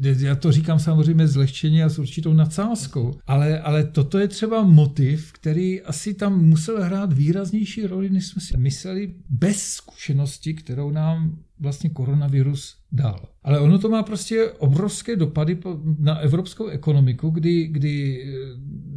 [0.01, 5.31] já to říkám samozřejmě zlehčeně a s určitou nadsázkou, ale, ale toto je třeba motiv,
[5.31, 11.37] který asi tam musel hrát výraznější roli, než jsme si mysleli, bez zkušenosti, kterou nám
[11.61, 13.29] vlastně koronavirus dal.
[13.43, 15.57] Ale ono to má prostě obrovské dopady
[15.99, 18.31] na evropskou ekonomiku, kdy, kdy eh,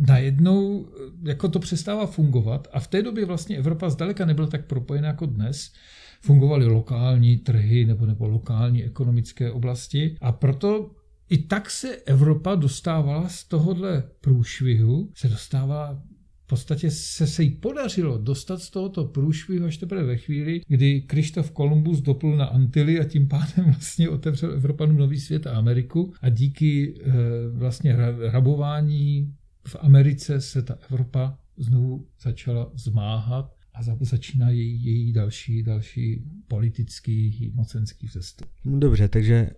[0.09, 4.67] najednou eh, jako to přestává fungovat a v té době vlastně Evropa zdaleka nebyla tak
[4.67, 5.73] propojená jako dnes,
[6.21, 10.91] fungovaly lokální trhy nebo, nebo lokální ekonomické oblasti a proto
[11.29, 16.03] i tak se Evropa dostávala z tohohle průšvihu, se dostává
[16.45, 21.01] v podstatě se, se jí podařilo dostat z tohoto průšvihu až teprve ve chvíli, kdy
[21.01, 26.13] Krištof Kolumbus doplul na Antily a tím pádem vlastně otevřel Evropanům nový svět a Ameriku
[26.21, 27.13] a díky e,
[27.53, 27.97] vlastně
[28.31, 29.35] rabování
[29.67, 37.53] v Americe se ta Evropa znovu začala zmáhat a začíná její, její další, další politický,
[37.55, 38.49] mocenský vzestup.
[38.65, 39.51] Dobře, takže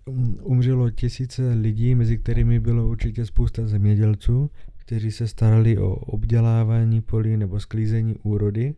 [0.42, 4.50] umřelo tisíce lidí, mezi kterými bylo určitě spousta zemědělců,
[4.86, 8.74] kteří se starali o obdělávání polí nebo sklízení úrody.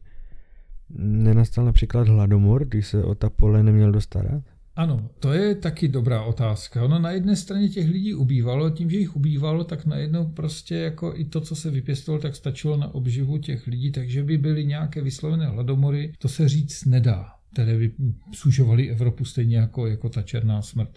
[0.99, 4.43] Nenastal například hladomor, když se o ta pole neměl dostarat?
[4.77, 6.85] Ano, to je taky dobrá otázka.
[6.85, 11.13] Ono na jedné straně těch lidí ubývalo, tím, že jich ubývalo, tak najednou prostě jako
[11.17, 15.03] i to, co se vypěstovalo, tak stačilo na obživu těch lidí, takže by byly nějaké
[15.03, 17.93] vyslovené hladomory, to se říct nedá, které by
[18.33, 20.91] sužovaly Evropu stejně jako, jako ta černá smrt.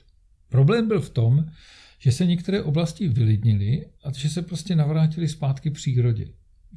[0.50, 1.45] Problém byl v tom,
[2.04, 6.28] že se některé oblasti vylidnily a že se prostě navrátili zpátky přírodě.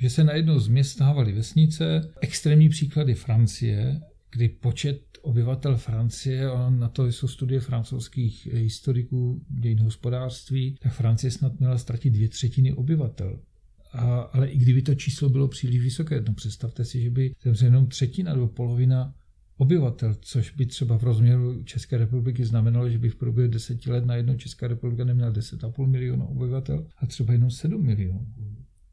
[0.01, 6.71] Že se najednou z měst stávaly vesnice, extrémní příklady Francie, kdy počet obyvatel Francie, a
[6.71, 12.73] na to jsou studie francouzských historiků dějin hospodářství, tak Francie snad měla ztratit dvě třetiny
[12.73, 13.41] obyvatel.
[13.93, 17.67] A, ale i kdyby to číslo bylo příliš vysoké, no představte si, že by zemřela
[17.67, 19.15] jenom třetina nebo polovina
[19.57, 24.07] obyvatel, což by třeba v rozměru České republiky znamenalo, že by v průběhu deseti let
[24.07, 28.27] na jednou Česká republika neměla 10,5 milionů obyvatel a třeba jenom 7 milionů.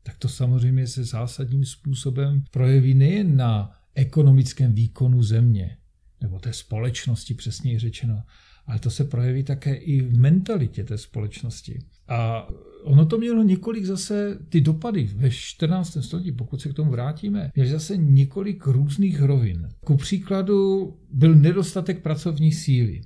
[0.04, 5.78] Tak to samozřejmě se zásadním způsobem projeví nejen na ekonomickém výkonu země,
[6.22, 8.24] nebo té společnosti přesněji řečeno,
[8.66, 11.80] ale to se projeví také i v mentalitě té společnosti.
[12.12, 12.48] A
[12.84, 15.98] ono to mělo několik zase, ty dopady ve 14.
[16.02, 19.70] století, pokud se k tomu vrátíme, měly zase několik různých rovin.
[19.86, 23.02] Ku příkladu byl nedostatek pracovní síly.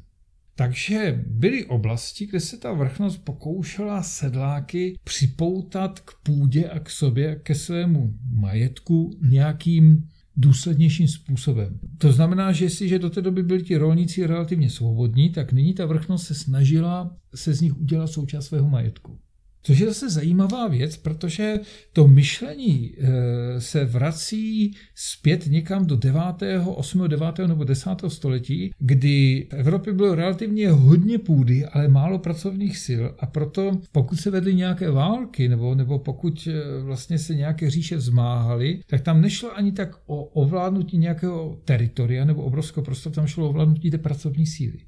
[0.56, 7.40] Takže byly oblasti, kde se ta vrchnost pokoušela sedláky připoutat k půdě a k sobě,
[7.44, 11.80] ke svému majetku nějakým důslednějším způsobem.
[11.98, 15.86] To znamená, že jestliže do té doby byli ti rolníci relativně svobodní, tak nyní ta
[15.86, 19.20] vrchnost se snažila se z nich udělat součást svého majetku.
[19.66, 21.60] Což je zase zajímavá věc, protože
[21.94, 26.22] to myšlení eh, se vrací zpět někam do 9.,
[26.66, 27.38] 8., 9.
[27.48, 27.90] nebo 10.
[28.08, 34.20] století, kdy v Evropě bylo relativně hodně půdy, ale málo pracovních sil a proto pokud
[34.20, 39.22] se vedly nějaké války nebo, nebo pokud eh, vlastně se nějaké říše zmáhaly, tak tam
[39.22, 43.98] nešlo ani tak o ovládnutí nějakého teritoria nebo obrovského prostoru, tam šlo o ovládnutí té
[43.98, 44.80] pracovní síly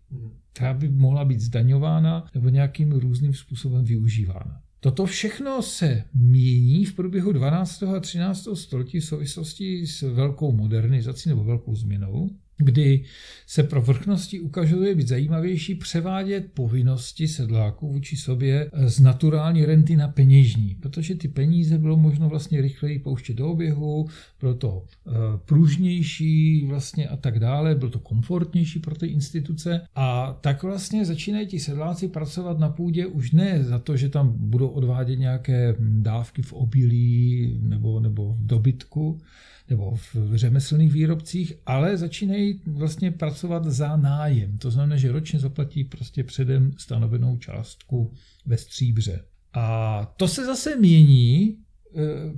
[0.54, 4.62] která by mohla být zdaňována nebo nějakým různým způsobem využívána.
[4.80, 7.84] Toto všechno se mění v průběhu 12.
[7.84, 8.48] a 13.
[8.54, 13.04] století v souvislosti s velkou modernizací nebo velkou změnou kdy
[13.48, 20.08] se pro vrchnosti ukazuje být zajímavější převádět povinnosti sedláků vůči sobě z naturální renty na
[20.08, 24.08] peněžní, protože ty peníze bylo možno vlastně rychleji pouštět do oběhu,
[24.40, 25.12] bylo to eh,
[25.46, 29.82] pružnější vlastně a tak dále, bylo to komfortnější pro ty instituce.
[29.96, 34.34] A tak vlastně začínají ti sedláci pracovat na půdě už ne za to, že tam
[34.38, 39.20] budou odvádět nějaké dávky v obilí nebo, nebo v dobytku,
[39.70, 44.58] nebo v řemeslných výrobcích, ale začínají vlastně pracovat za nájem.
[44.58, 48.14] To znamená, že ročně zaplatí prostě předem stanovenou částku
[48.46, 49.26] ve stříbře.
[49.54, 51.56] A to se zase mění e,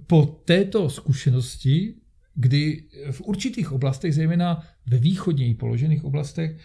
[0.08, 1.96] po této zkušenosti,
[2.36, 6.58] kdy v určitých oblastech, zejména ve východněji položených oblastech,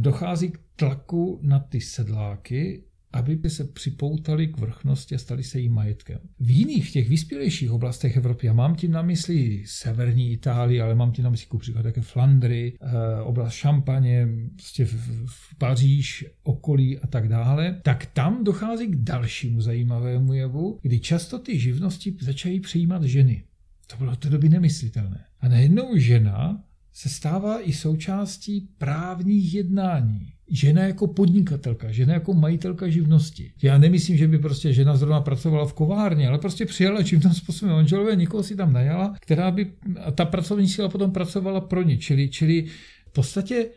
[0.00, 5.72] dochází k tlaku na ty sedláky, aby se připoutali k vrchnosti a stali se jím
[5.72, 6.18] majetkem.
[6.40, 11.12] V jiných těch vyspělejších oblastech Evropy, a mám tím na mysli severní Itálii, ale mám
[11.12, 17.06] tím na mysli příklad také Flandry, eh, oblast Šampaně, prostě v, v Paříž, okolí a
[17.06, 23.02] tak dále, tak tam dochází k dalšímu zajímavému jevu, kdy často ty živnosti začají přijímat
[23.02, 23.44] ženy.
[23.86, 25.24] To bylo v té doby nemyslitelné.
[25.40, 30.32] A najednou žena se stává i součástí právních jednání.
[30.50, 33.52] Žena jako podnikatelka, žena jako majitelka živnosti.
[33.62, 37.52] Já nemyslím, že by prostě žena zrovna pracovala v kovárně, ale prostě přijala živnost po
[37.52, 39.72] svém manželové, někoho si tam najala, která by,
[40.04, 41.98] a ta pracovní síla potom pracovala pro ně.
[41.98, 42.64] Čili, čili
[43.06, 43.68] v podstatě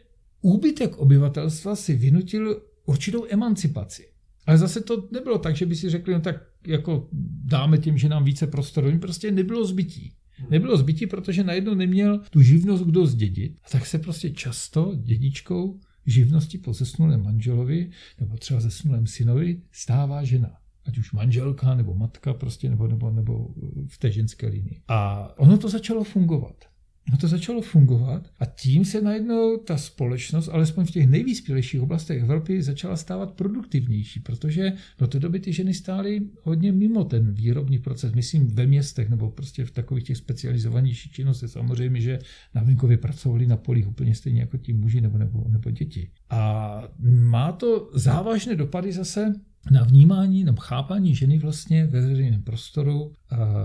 [0.42, 4.08] úbytek obyvatelstva si vynutil určitou emancipaci.
[4.48, 6.36] Ale zase to nebylo tak, že by si řekli, no tak
[6.68, 7.10] jako
[7.44, 9.00] dáme těm ženám více prostoru.
[9.00, 10.14] Prostě nebylo zbytí.
[10.50, 13.58] Nebylo zbytí, protože najednou neměl tu živnost kdo zdědit.
[13.66, 17.90] A tak se prostě často dědičkou živnosti po zesnulém manželovi
[18.20, 23.50] nebo třeba zesnulém synovi stává žena ať už manželka nebo matka prostě nebo, nebo, nebo
[23.88, 24.82] v té ženské linii.
[24.88, 26.66] A ono to začalo fungovat.
[27.12, 32.22] No to začalo fungovat a tím se najednou ta společnost, alespoň v těch nejvyspělejších oblastech
[32.22, 37.80] Evropy, začala stávat produktivnější, protože do té doby ty ženy stály hodně mimo ten výrobní
[37.80, 38.14] proces.
[38.14, 41.50] Myslím ve městech nebo prostě v takových těch specializovanějších činnostech.
[41.50, 42.20] Samozřejmě, že
[42.56, 46.10] na venkově pracovali na polích úplně stejně jako ti muži nebo, nebo, nebo děti.
[46.30, 49.34] A má to závažné dopady zase
[49.72, 53.12] na vnímání, na chápání ženy vlastně ve veřejném prostoru,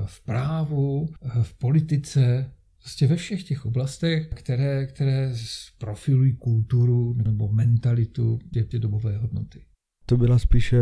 [0.04, 1.08] v právu,
[1.42, 2.50] v politice,
[2.82, 5.34] Prostě ve všech těch oblastech, které, které
[5.78, 9.60] profilují kulturu nebo mentalitu těch tě dobové hodnoty.
[10.06, 10.78] To byla spíše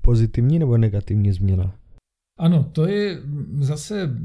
[0.00, 1.76] pozitivní nebo negativní změna?
[2.38, 3.18] Ano, to je
[3.60, 4.16] zase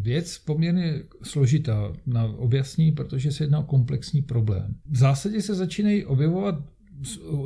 [0.00, 4.74] věc poměrně složitá na objasnění, protože se jedná o komplexní problém.
[4.90, 6.54] V zásadě se začínají objevovat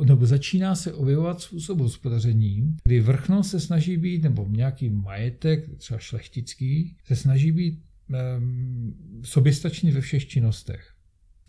[0.05, 5.97] nebo začíná se objevovat způsob hospodaření, kdy vrchnost se snaží být, nebo nějaký majetek, třeba
[5.97, 7.79] šlechtický, se snaží být
[8.13, 8.93] Ehm,
[9.23, 10.93] soběstačný ve všech činnostech.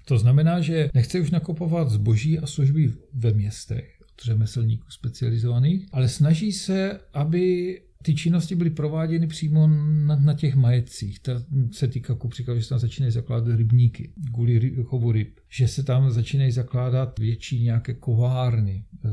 [0.05, 6.09] To znamená, že nechce už nakupovat zboží a služby ve městech od řemeslníků specializovaných, ale
[6.09, 11.19] snaží se, aby ty činnosti byly prováděny přímo na, na těch majetcích.
[11.19, 11.33] To
[11.71, 15.69] se týká ku příkladu, že se tam začínají zakládat rybníky kvůli ry, chovu ryb, že
[15.69, 19.09] se tam začínají zakládat větší nějaké kovárny, e,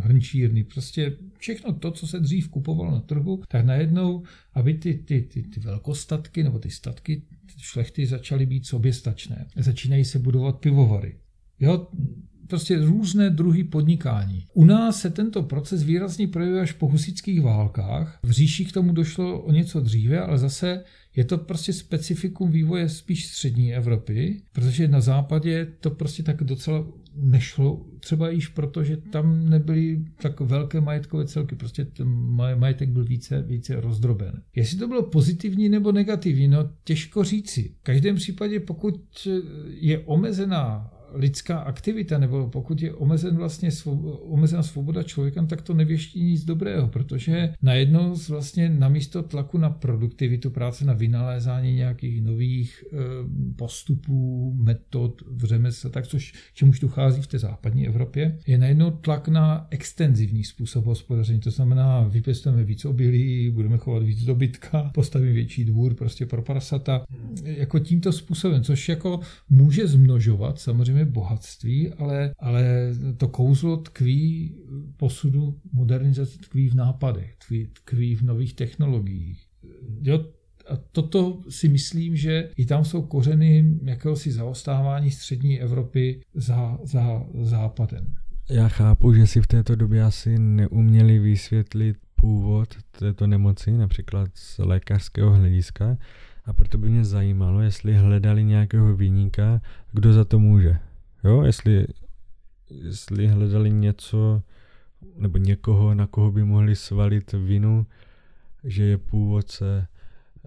[0.00, 4.22] hrnčírny, prostě všechno to, co se dřív kupovalo na trhu, tak najednou,
[4.54, 7.22] aby ty, ty, ty, ty velkostatky nebo ty statky
[7.56, 9.46] šlechty začaly být soběstačné.
[9.56, 11.16] Začínají se budovat pivovary.
[11.60, 11.86] Jo,
[12.50, 14.46] prostě různé druhy podnikání.
[14.54, 18.18] U nás se tento proces výrazně projevuje až po husických válkách.
[18.22, 20.84] V říši k tomu došlo o něco dříve, ale zase
[21.16, 26.86] je to prostě specifikum vývoje spíš střední Evropy, protože na západě to prostě tak docela
[27.14, 32.08] nešlo, třeba již proto, že tam nebyly tak velké majetkové celky, prostě ten
[32.54, 34.42] majetek byl více, více rozdroben.
[34.56, 37.74] Jestli to bylo pozitivní nebo negativní, no těžko říci.
[37.80, 39.28] V každém případě, pokud
[39.80, 45.74] je omezená lidská aktivita, nebo pokud je omezen vlastně svoboda, omezena svoboda člověka, tak to
[45.74, 52.84] nevěští nic dobrého, protože najednou vlastně namísto tlaku na produktivitu práce, na vynalézání nějakých nových
[52.92, 52.96] e,
[53.56, 59.28] postupů, metod v řemesle, tak což čemuž dochází v té západní Evropě, je najednou tlak
[59.28, 61.40] na extenzivní způsob hospodaření.
[61.40, 67.04] To znamená, vypěstujeme víc obilí, budeme chovat víc dobytka, postavíme větší dvůr prostě pro prasata.
[67.44, 69.20] Jako tímto způsobem, což jako
[69.50, 74.54] může zmnožovat samozřejmě samozřejmě bohatství, ale, ale to kouzlo tkví
[74.96, 79.46] posudu modernizace tkví v nápadech, tkví, tkví v nových technologiích.
[80.02, 80.24] Jo,
[80.70, 87.26] a toto si myslím, že i tam jsou kořeny jakéhosi zaostávání střední Evropy za, za
[87.42, 88.14] západem.
[88.50, 94.58] Já chápu, že si v této době asi neuměli vysvětlit původ této nemoci, například z
[94.58, 95.96] lékařského hlediska,
[96.44, 99.60] a proto by mě zajímalo, jestli hledali nějakého vyníka,
[99.92, 100.89] kdo za to může.
[101.24, 101.86] Jo, jestli,
[102.70, 104.42] jestli hledali něco
[105.16, 107.86] nebo někoho, na koho by mohli svalit vinu,
[108.64, 109.86] že je původce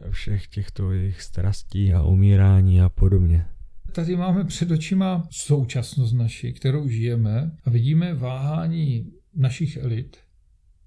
[0.09, 3.45] všech těchto jejich strastí a umírání a podobně.
[3.91, 10.17] Tady máme před očima současnost naši, kterou žijeme a vidíme váhání našich elit,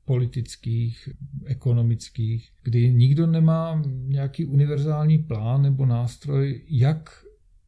[0.04, 1.08] politických,
[1.44, 7.24] ekonomických, kdy nikdo nemá nějaký univerzální plán nebo nástroj, jak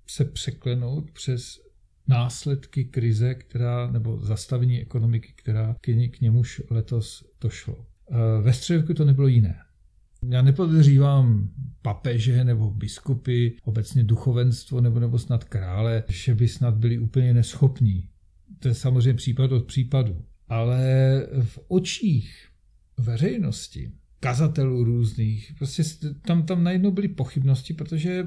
[0.07, 1.68] se překlenout přes
[2.09, 5.77] následky krize, která, nebo zastavení ekonomiky, která
[6.11, 7.87] k němuž letos došlo.
[8.11, 9.57] E, ve středověku to nebylo jiné.
[10.29, 11.51] Já nepodřívám
[11.83, 18.09] papeže nebo biskupy, obecně duchovenstvo nebo, nebo snad krále, že by snad byli úplně neschopní.
[18.59, 20.25] To je samozřejmě případ od případu.
[20.49, 20.81] ale
[21.43, 22.49] v očích
[22.99, 25.83] veřejnosti, kazatelů různých, prostě
[26.27, 28.27] tam, tam najednou byly pochybnosti, protože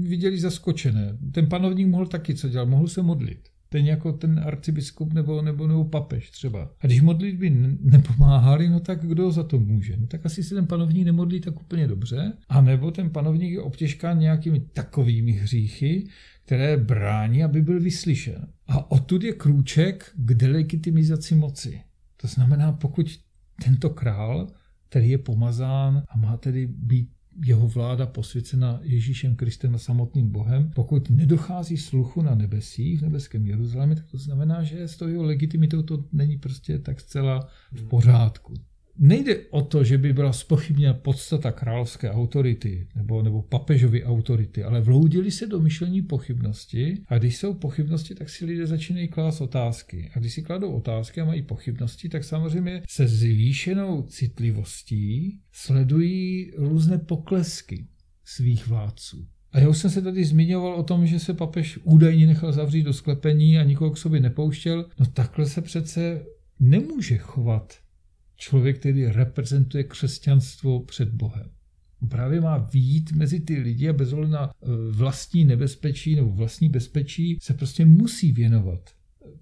[0.00, 1.18] viděli zaskočené.
[1.32, 3.48] Ten panovník mohl taky co dělat, mohl se modlit.
[3.68, 6.70] Ten jako ten arcibiskup nebo, nebo, nebo papež třeba.
[6.80, 9.96] A když modlitby nepomáhali, no tak kdo za to může?
[9.96, 12.32] No tak asi se ten panovník nemodlí tak úplně dobře.
[12.48, 16.08] A nebo ten panovník je obtěžkán nějakými takovými hříchy,
[16.44, 18.46] které brání, aby byl vyslyšen.
[18.68, 21.80] A odtud je krůček k delegitimizaci moci.
[22.16, 23.18] To znamená, pokud
[23.64, 24.48] tento král,
[24.96, 27.08] který je pomazán a má tedy být
[27.44, 33.46] jeho vláda posvěcena Ježíšem Kristem a samotným Bohem, pokud nedochází sluchu na nebesích, v nebeském
[33.46, 37.82] Jeruzalémě, tak to znamená, že s tou jeho legitimitou to není prostě tak zcela v
[37.88, 38.54] pořádku
[38.98, 44.80] nejde o to, že by byla spochybněna podstata královské autority nebo, nebo papežovy autority, ale
[44.80, 50.10] vloudili se do myšlení pochybnosti a když jsou pochybnosti, tak si lidé začínají klást otázky.
[50.14, 56.98] A když si kladou otázky a mají pochybnosti, tak samozřejmě se zvýšenou citlivostí sledují různé
[56.98, 57.86] poklesky
[58.24, 59.26] svých vládců.
[59.52, 62.82] A já už jsem se tady zmiňoval o tom, že se papež údajně nechal zavřít
[62.82, 64.88] do sklepení a nikoho k sobě nepouštěl.
[65.00, 66.24] No takhle se přece
[66.60, 67.74] nemůže chovat
[68.36, 71.50] člověk, který reprezentuje křesťanstvo před Bohem.
[72.08, 74.50] Právě má výjít mezi ty lidi a bez ohledu na e,
[74.90, 78.90] vlastní nebezpečí nebo vlastní bezpečí se prostě musí věnovat.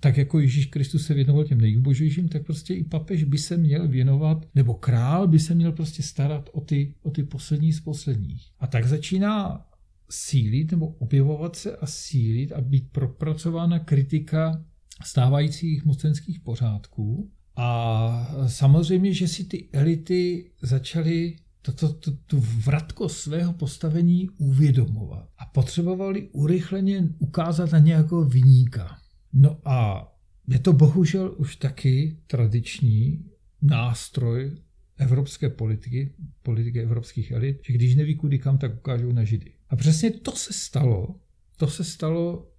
[0.00, 3.88] Tak jako Ježíš Kristus se věnoval těm nejubožejším, tak prostě i papež by se měl
[3.88, 8.50] věnovat, nebo král by se měl prostě starat o ty, o ty poslední z posledních.
[8.58, 9.66] A tak začíná
[10.10, 14.64] sílit nebo objevovat se a sílit a být propracována kritika
[15.04, 23.18] stávajících mocenských pořádků a samozřejmě, že si ty elity začaly to, to, to, tu vratkost
[23.18, 28.98] svého postavení uvědomovat a potřebovali urychleně ukázat na nějakého vyníka.
[29.32, 30.08] No a
[30.48, 33.24] je to bohužel už taky tradiční
[33.62, 34.56] nástroj
[34.98, 39.52] evropské politiky, politiky evropských elit, že když neví kudy kam, tak ukážou na židy.
[39.70, 41.20] A přesně to se stalo,
[41.56, 42.50] to se stalo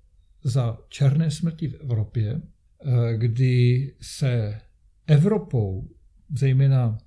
[0.43, 4.62] za černé smrti v Evropě, eh, kdy se
[5.08, 5.89] Evropou,
[6.38, 6.97] zejména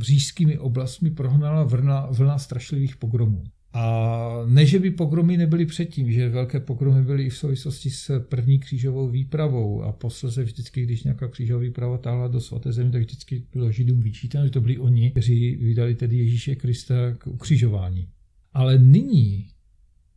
[0.00, 3.44] říšskými oblastmi, prohnala vlna, vlna strašlivých pogromů.
[3.72, 8.20] A ne, že by pogromy nebyly předtím, že velké pogromy byly i v souvislosti s
[8.20, 13.02] první křížovou výpravou a posledně vždycky, když nějaká křížová výprava táhla do svaté země, tak
[13.02, 18.08] vždycky bylo židům vyčítáno, že to byli oni, kteří vydali tedy Ježíše Krista k ukřižování.
[18.52, 19.48] Ale nyní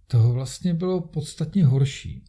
[0.07, 2.23] toho vlastně bylo podstatně horší.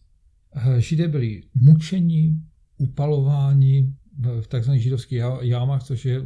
[0.78, 2.40] Židé byli mučeni,
[2.78, 4.72] upalováni, v tzv.
[4.72, 6.22] židovských jámách, což je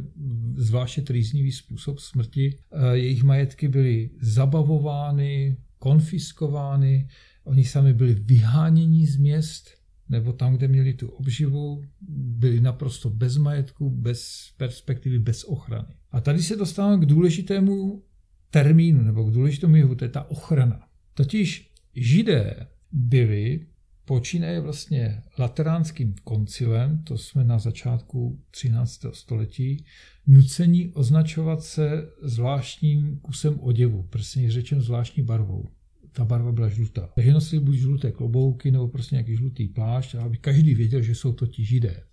[0.55, 2.57] zvláště trýznivý způsob smrti.
[2.71, 7.07] Eh, jejich majetky byly zabavovány, konfiskovány,
[7.43, 9.69] oni sami byli vyháněni z měst,
[10.09, 15.95] nebo tam, kde měli tu obživu, byli naprosto bez majetku, bez perspektivy, bez ochrany.
[16.11, 18.03] A tady se dostáváme k důležitému
[18.49, 20.87] termínu, nebo k důležitému jehu, to je ta ochrana.
[21.13, 23.67] Totiž židé byli
[24.05, 29.05] počínaje vlastně lateránským koncilem, to jsme na začátku 13.
[29.13, 29.85] století,
[30.27, 35.65] nucení označovat se zvláštním kusem oděvu, prostě řečeno zvláštní barvou.
[36.11, 37.09] Ta barva byla žlutá.
[37.15, 41.33] Takže nosili buď žluté klobouky nebo prostě nějaký žlutý plášť, aby každý věděl, že jsou
[41.33, 42.03] to ti židé.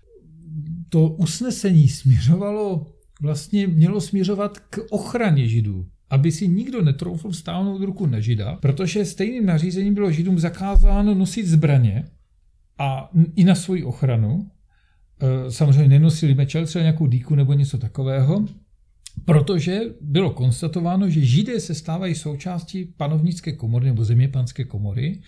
[0.89, 2.87] To usnesení směřovalo,
[3.21, 9.05] vlastně mělo směřovat k ochraně židů aby si nikdo netroufl stáhnout ruku na žida, protože
[9.05, 12.05] stejným nařízením bylo židům zakázáno nosit zbraně
[12.79, 14.51] a i na svoji ochranu.
[15.21, 18.45] E, samozřejmě nenosili mečel, třeba nějakou dýku nebo něco takového,
[19.25, 25.21] protože bylo konstatováno, že židé se stávají součástí panovnické komory nebo zeměpanské komory,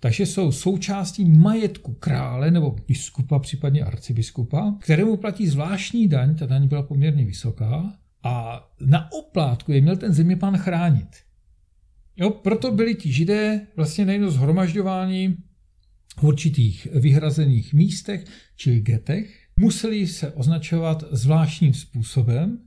[0.00, 6.68] takže jsou součástí majetku krále nebo biskupa, případně arcibiskupa, kterému platí zvláštní daň, ta daň
[6.68, 7.92] byla poměrně vysoká,
[8.22, 11.08] a na oplátku je měl ten zeměpán chránit.
[12.16, 15.36] Jo, proto byli ti židé vlastně nejen zhromažďováni
[16.18, 18.24] v určitých vyhrazených místech,
[18.56, 22.58] čili getech, museli se označovat zvláštním způsobem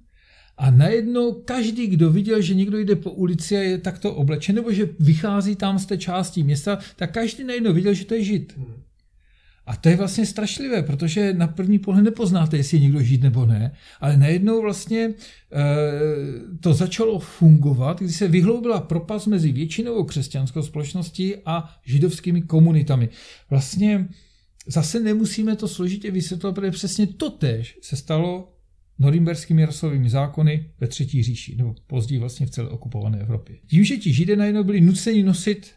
[0.57, 4.73] a najednou každý, kdo viděl, že někdo jde po ulici a je takto oblečen, nebo
[4.73, 8.59] že vychází tam z té části města, tak každý najednou viděl, že to je žid.
[9.65, 13.45] A to je vlastně strašlivé, protože na první pohled nepoznáte, jestli je někdo žít nebo
[13.45, 15.13] ne, ale najednou vlastně e,
[16.59, 23.09] to začalo fungovat, když se vyhloubila propast mezi většinovou křesťanskou společností a židovskými komunitami.
[23.49, 24.07] Vlastně
[24.67, 28.53] zase nemusíme to složitě vysvětlovat, protože přesně to tež se stalo
[28.99, 33.57] norimberskými rasovými zákony ve Třetí říši, nebo později vlastně v celé okupované Evropě.
[33.67, 35.71] Tím, že ti židé najednou byli nuceni nosit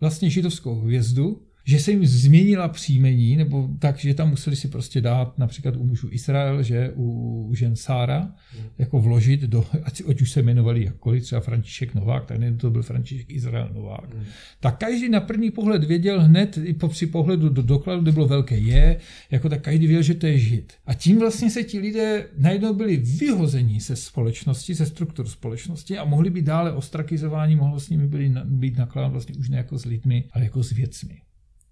[0.00, 5.00] vlastně židovskou hvězdu, že se jim změnila příjmení, nebo tak, že tam museli si prostě
[5.00, 8.68] dát například u mužů Izrael, že u žen Sára, hmm.
[8.78, 12.82] jako vložit do, ať, ať už se jmenovali jakkoliv, třeba František Novák, tak to byl
[12.82, 14.14] František Izrael Novák.
[14.14, 14.24] Hmm.
[14.60, 18.26] Tak každý na první pohled věděl hned, i po při pohledu do dokladu, kde bylo
[18.26, 18.96] velké je,
[19.30, 20.72] jako tak každý věděl, že to je žid.
[20.86, 26.04] A tím vlastně se ti lidé najednou byli vyhození ze společnosti, ze struktur společnosti a
[26.04, 29.84] mohli být dále ostrakizováni, mohlo s nimi byli, být nakládáno vlastně už ne jako s
[29.84, 31.25] lidmi, ale jako s věcmi.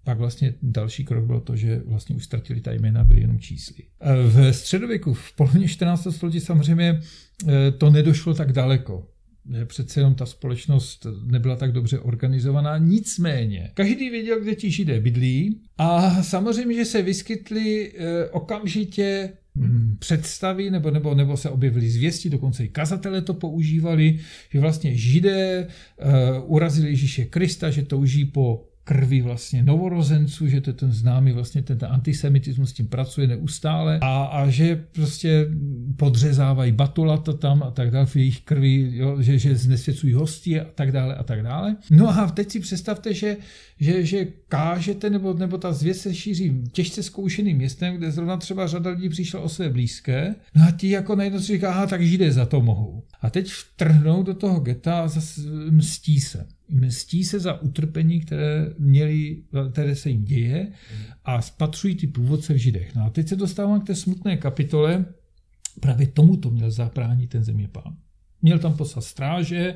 [0.05, 3.83] Pak vlastně další krok bylo to, že vlastně už ztratili ta jména, byly jenom čísly.
[4.27, 6.07] V středověku, v polovině 14.
[6.11, 6.99] století samozřejmě
[7.47, 9.07] eh, to nedošlo tak daleko.
[9.53, 12.77] Že přece jenom ta společnost nebyla tak dobře organizovaná.
[12.77, 19.95] Nicméně, každý věděl, kde ti židé bydlí a samozřejmě, že se vyskytly eh, okamžitě hm,
[19.99, 25.67] představy nebo, nebo, nebo se objevily zvěsti, dokonce i kazatele to používali, že vlastně židé
[26.45, 31.61] urazili Ježíše Krista, že touží po krvi vlastně novorozenců, že to je ten známý vlastně
[31.61, 35.47] ten, ten antisemitismus s tím pracuje neustále a, a že prostě
[35.95, 40.65] podřezávají batulata tam a tak dále v jejich krvi, jo, že, že znesvěcují hosty a
[40.75, 41.75] tak dále a tak dále.
[41.91, 43.37] No a teď si představte, že,
[43.79, 48.67] že, že kážete nebo, nebo ta zvěst se šíří těžce zkoušeným městem, kde zrovna třeba
[48.67, 52.01] řada lidí přišla o své blízké, no a ti jako najednou si říká, aha, tak
[52.01, 53.03] židé za to mohou.
[53.21, 58.73] A teď vtrhnou do toho geta a zase mstí se mstí se za utrpení, které,
[58.79, 60.71] měli, které se jim děje
[61.25, 62.95] a spatřují ty původce v Židech.
[62.95, 65.05] No a teď se dostávám k té smutné kapitole,
[65.79, 67.95] právě tomu to měl zabránit ten zeměpán.
[68.41, 69.75] Měl tam poslat stráže,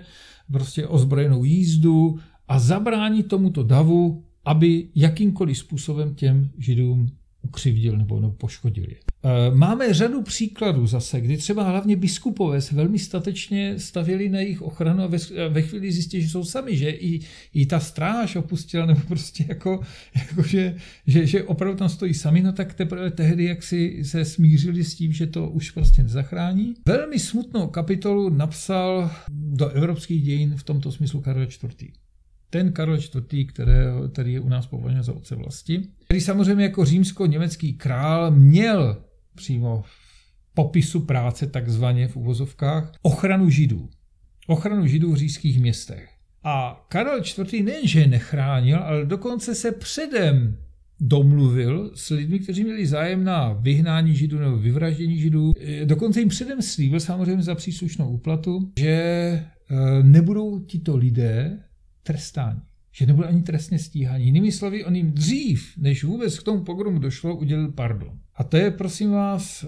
[0.52, 7.10] prostě ozbrojenou jízdu a zabránit tomuto davu, aby jakýmkoliv způsobem těm židům
[7.42, 8.96] ukřivdil nebo, nebo poškodil je.
[9.24, 14.62] E, máme řadu příkladů zase, kdy třeba hlavně biskupové se velmi statečně stavěli na jejich
[14.62, 15.18] ochranu a ve,
[15.50, 17.20] ve chvíli zjistili, že jsou sami, že i,
[17.54, 19.80] i ta stráž opustila, nebo prostě jako,
[20.16, 20.76] jako že,
[21.08, 24.96] že, že opravdu tam stojí sami, no tak teprve tehdy, jak si se smířili s
[24.96, 26.74] tím, že to už prostě nezachrání.
[26.88, 32.00] Velmi smutnou kapitolu napsal do evropských dějin v tomto smyslu Karel IV
[32.50, 36.86] ten Karel IV., které, který je u nás považován za otce vlasti, který samozřejmě jako
[36.86, 39.04] římsko-německý král měl
[39.36, 43.90] přímo v popisu práce takzvaně v uvozovkách ochranu židů.
[44.48, 46.10] Ochranu židů v říšských městech.
[46.44, 47.66] A Karel IV.
[47.66, 50.58] nejenže je nechránil, ale dokonce se předem
[51.00, 55.54] domluvil s lidmi, kteří měli zájem na vyhnání židů nebo vyvraždění židů.
[55.86, 59.46] Dokonce jim předem slíbil samozřejmě za příslušnou úplatu, že eh,
[60.04, 61.60] nebudou tito lidé
[62.04, 62.60] trestáni.
[62.92, 64.26] Že nebyl ani trestně stíhání.
[64.26, 68.20] Jinými slovy, on jim dřív, než vůbec k tomu pogromu došlo, udělil pardon.
[68.36, 69.68] A to je, prosím vás, eh,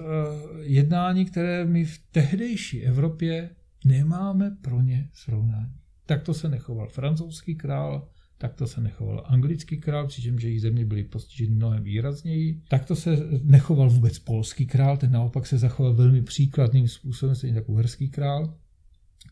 [0.61, 3.49] jednání, které my v tehdejší Evropě
[3.85, 5.73] nemáme pro ně srovnání.
[6.05, 8.07] Tak to se nechoval francouzský král,
[8.37, 12.61] tak to se nechoval anglický král, přičemž jejich země byly postiženy mnohem výrazněji.
[12.69, 17.55] Tak to se nechoval vůbec polský král, ten naopak se zachoval velmi příkladným způsobem, stejně
[17.55, 18.57] tak uherský král.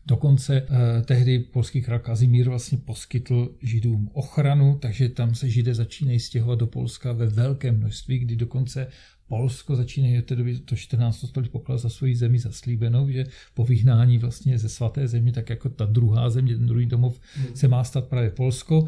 [0.06, 6.20] Dokonce eh, tehdy polský král Kazimír vlastně poskytl židům ochranu, takže tam se židé začínají
[6.20, 8.86] stěhovat do Polska ve velkém množství, kdy dokonce
[9.30, 11.24] Polsko začínají od té doby to 14.
[11.28, 13.24] století poklad za svoji zemi zaslíbenou, že
[13.54, 17.56] po vyhnání vlastně ze svaté země, tak jako ta druhá země, ten druhý domov hmm.
[17.56, 18.86] se má stát právě Polsko.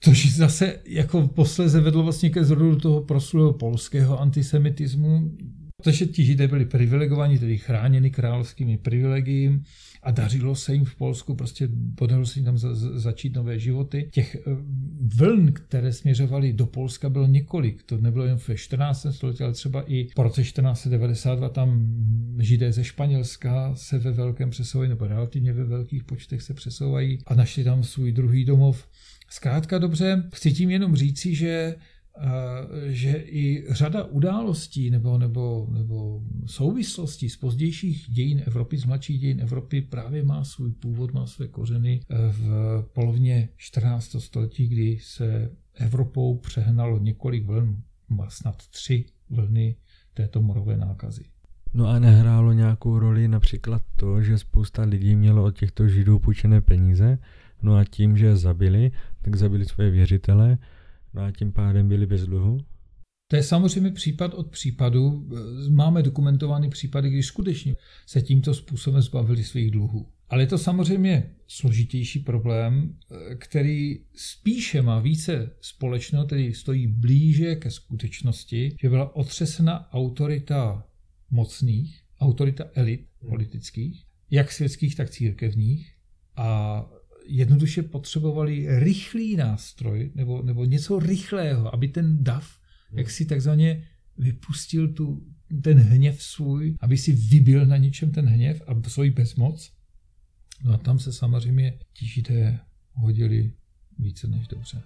[0.00, 5.30] Což zase jako posleze vedlo vlastně ke zrodu toho proslulého polského antisemitismu,
[5.82, 9.62] protože ti židé byli privilegovaní, tedy chráněni královskými privilegií
[10.02, 13.58] a dařilo se jim v Polsku, prostě podařilo se jim tam za, za, začít nové
[13.58, 14.08] životy.
[14.12, 14.40] Těch eh,
[15.16, 17.82] vln, které směřovaly do Polska, bylo několik.
[17.82, 19.06] To nebylo jen ve 14.
[19.10, 21.96] století, ale třeba i po roce 1492 tam
[22.38, 27.34] židé ze Španělska se ve velkém přesouvají, nebo relativně ve velkých počtech se přesouvají a
[27.34, 28.88] našli tam svůj druhý domov.
[29.30, 31.74] Zkrátka dobře, chci tím jenom říci, že
[32.86, 39.40] že i řada událostí nebo, nebo, nebo souvislostí z pozdějších dějin Evropy, z mladších dějin
[39.40, 42.00] Evropy právě má svůj původ, má své kořeny
[42.30, 44.16] v polovině 14.
[44.18, 47.82] století, kdy se Evropou přehnalo několik vln,
[48.28, 49.76] snad tři vlny
[50.14, 51.24] této morové nákazy.
[51.74, 56.60] No a nehrálo nějakou roli například to, že spousta lidí mělo od těchto židů půjčené
[56.60, 57.18] peníze,
[57.62, 58.92] no a tím, že je zabili,
[59.22, 60.58] tak zabili svoje věřitele,
[61.14, 62.58] No a tím pádem byli bez dluhu?
[63.30, 65.28] To je samozřejmě případ od případu.
[65.70, 70.12] Máme dokumentované případy, kdy skutečně se tímto způsobem zbavili svých dluhů.
[70.28, 72.96] Ale je to samozřejmě složitější problém,
[73.38, 80.86] který spíše má více společného, tedy stojí blíže ke skutečnosti, že byla otřesena autorita
[81.30, 85.94] mocných, autorita elit politických, jak světských, tak církevních.
[86.36, 86.90] A
[87.28, 92.58] jednoduše potřebovali rychlý nástroj nebo, nebo něco rychlého, aby ten dav
[92.92, 93.84] jak si takzvaně
[94.16, 95.26] vypustil tu,
[95.62, 99.72] ten hněv svůj, aby si vybil na něčem ten hněv a svoji bezmoc.
[100.64, 102.58] No a tam se samozřejmě tížité
[102.92, 103.52] hodili
[103.98, 104.82] více než dobře.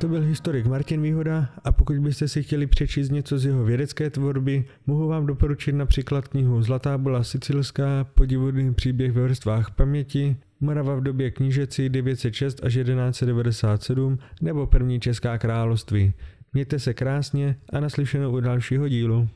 [0.00, 4.10] To byl historik Martin Výhoda a pokud byste si chtěli přečíst něco z jeho vědecké
[4.10, 10.94] tvorby, mohu vám doporučit například knihu Zlatá bola sicilská, podivuhodný příběh ve vrstvách paměti, Morava
[10.94, 16.12] v době knížecí 906 až 1197 nebo první česká království.
[16.52, 19.28] Mějte se krásně a naslyšenou u dalšího dílu.